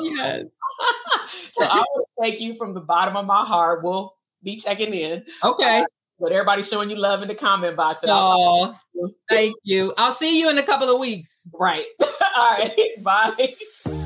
Yes. 0.02 0.46
so 1.52 1.66
I 1.66 1.78
want 1.78 2.08
to 2.08 2.22
thank 2.22 2.40
you 2.40 2.56
from 2.56 2.74
the 2.74 2.82
bottom 2.82 3.16
of 3.16 3.26
my 3.26 3.44
heart. 3.44 3.84
We'll 3.84 4.16
be 4.44 4.58
checking 4.58 4.94
in. 4.94 5.24
Okay. 5.44 5.80
Uh, 5.80 5.86
but 6.20 6.32
everybody's 6.32 6.70
showing 6.70 6.90
you 6.90 6.98
love 6.98 7.22
in 7.22 7.28
the 7.28 7.36
comment 7.36 7.76
box. 7.76 8.04
And 8.04 8.12
oh, 8.14 8.76
you. 8.94 9.16
thank 9.30 9.56
you. 9.64 9.94
I'll 9.98 10.12
see 10.12 10.40
you 10.40 10.50
in 10.50 10.58
a 10.58 10.64
couple 10.64 10.90
of 10.90 11.00
weeks. 11.00 11.48
Right. 11.54 11.86
All 12.02 12.58
right. 12.58 12.90
Bye. 13.04 14.06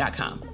Shopify.com. 0.01 0.50